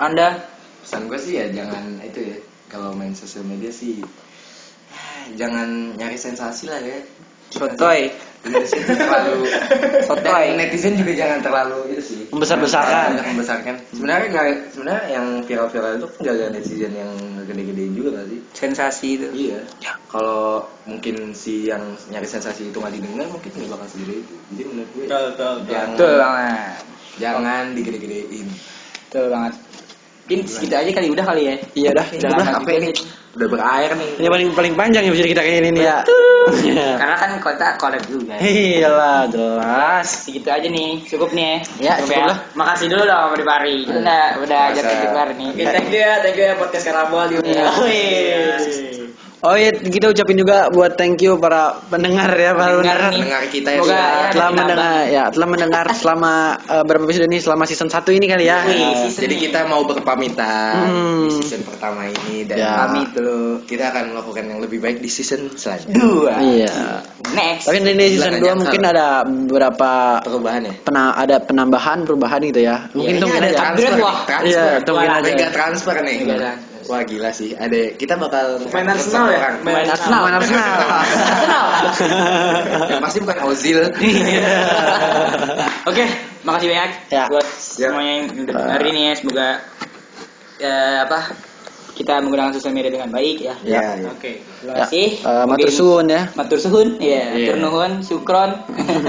[0.00, 0.28] Anda
[0.82, 2.38] Pesan gue sih ya jangan itu ya.
[2.66, 4.02] Kalau main sosial media sih
[4.90, 6.98] ah, jangan nyari sensasi lah ya.
[7.52, 8.00] Sotoy.
[8.42, 8.58] Tuh
[8.98, 9.46] terlalu
[10.02, 10.50] Sotoy.
[10.50, 13.14] dan netizen juga jangan terlalu itu sih Membesar-besarkan.
[13.14, 17.10] Jangan membesarkan sebenarnya nggak sebenarnya yang viral-viral itu nggak ada netizen yang
[17.46, 19.26] gede-gedein juga nggak sih Sensasi itu.
[19.30, 19.62] iya
[20.08, 24.62] kalau mungkin si yang nyari sensasi itu nggak didengar mungkin nggak bakal segede itu jadi
[24.66, 25.70] menurut gue Betul, betul, betul.
[25.70, 26.80] jangan Betul banget.
[27.14, 28.48] jangan digede-gedein
[29.06, 29.54] Betul banget.
[30.22, 31.54] Mungkin segitu aja kali udah kali ya.
[31.76, 32.06] Iya dah.
[32.08, 32.58] Udah Udah.
[32.58, 32.90] apa ini.
[33.32, 35.98] Udah berair nih Ini paling paling panjang ya bisa kita kayak ini nih ya.
[37.00, 38.34] Karena kan kota collab juga.
[38.36, 40.26] Iyalah jelas.
[40.26, 42.38] Segitu aja nih, cukup nih Ya, cukup lah.
[42.58, 43.78] Makasih dulu dong Mbak Pari.
[43.86, 45.48] Kita udah udah ajak ke nih.
[45.54, 49.12] Oke, thank you ya, thank you ya podcast Karambol di Iya.
[49.42, 53.42] Oh iya kita ucapin juga buat thank you para pendengar ya para Pendengar pendengar.
[53.50, 56.32] kita ya, Semoga ya, telah mendengar ya telah mendengar selama
[56.62, 58.62] eh, berapa episode ini selama season 1 ini kali ya.
[58.62, 59.42] Eh, season jadi ini.
[59.42, 61.26] kita mau berpamitan Hmm.
[61.26, 62.70] di season pertama ini dan Ya.
[62.78, 66.34] pamit dulu kita akan melakukan yang lebih baik di season selanjutnya dua.
[66.38, 66.74] Iya.
[67.34, 67.66] Next.
[67.66, 69.90] Tapi di season Bulan 2 aja, mungkin ada beberapa
[70.22, 72.86] perubahan ya pena, ada penambahan perubahan gitu ya.
[72.90, 73.92] Mungkin Kayaknya tungguin ada transfer.
[74.46, 75.26] Iya, tungguin aja.
[75.26, 76.70] mega transfer nih Mega transfer.
[76.84, 79.36] Wah gila sih ada kita bakal Main Arsenal ya?
[79.38, 79.54] orang.
[79.62, 80.66] Main Arsenal, main Arsenal.
[82.88, 83.78] yang pasti bukan Ozil
[85.84, 86.04] Oke,
[86.42, 87.24] makasih banyak Ya.
[87.26, 89.12] buat semuanya yang udah dengar ini ya.
[89.14, 89.48] Semoga
[90.58, 91.18] eh, apa
[91.92, 93.54] kita menggunakan sosial media dengan baik ya.
[93.62, 94.08] ya, ya.
[94.08, 94.40] Oke.
[94.40, 95.06] Terima Ya, kasih.
[95.20, 96.22] eh, matur suwun ya.
[96.32, 97.20] Matur suhun, iya.
[97.28, 97.32] Iya.
[97.52, 98.50] Matur nuhun, syukron.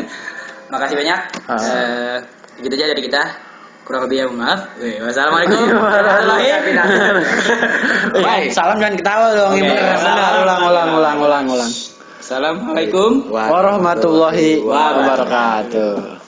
[0.73, 1.19] Makasih banyak.
[1.45, 1.57] Ah.
[1.61, 2.17] Eh,
[2.59, 3.21] gitu aja dari kita.
[3.83, 4.79] Kurang lebih ya mohon maaf.
[4.79, 8.51] Wassalamualaikum warahmatullahi wabarakatuh.
[8.55, 9.59] Salam jangan ketawa dong.
[9.59, 9.75] Ini.
[9.75, 11.71] Ulang, ulang, ulang, ulang, ulang.
[12.23, 16.22] Assalamualaikum Warahmatullahi wabarakatuh.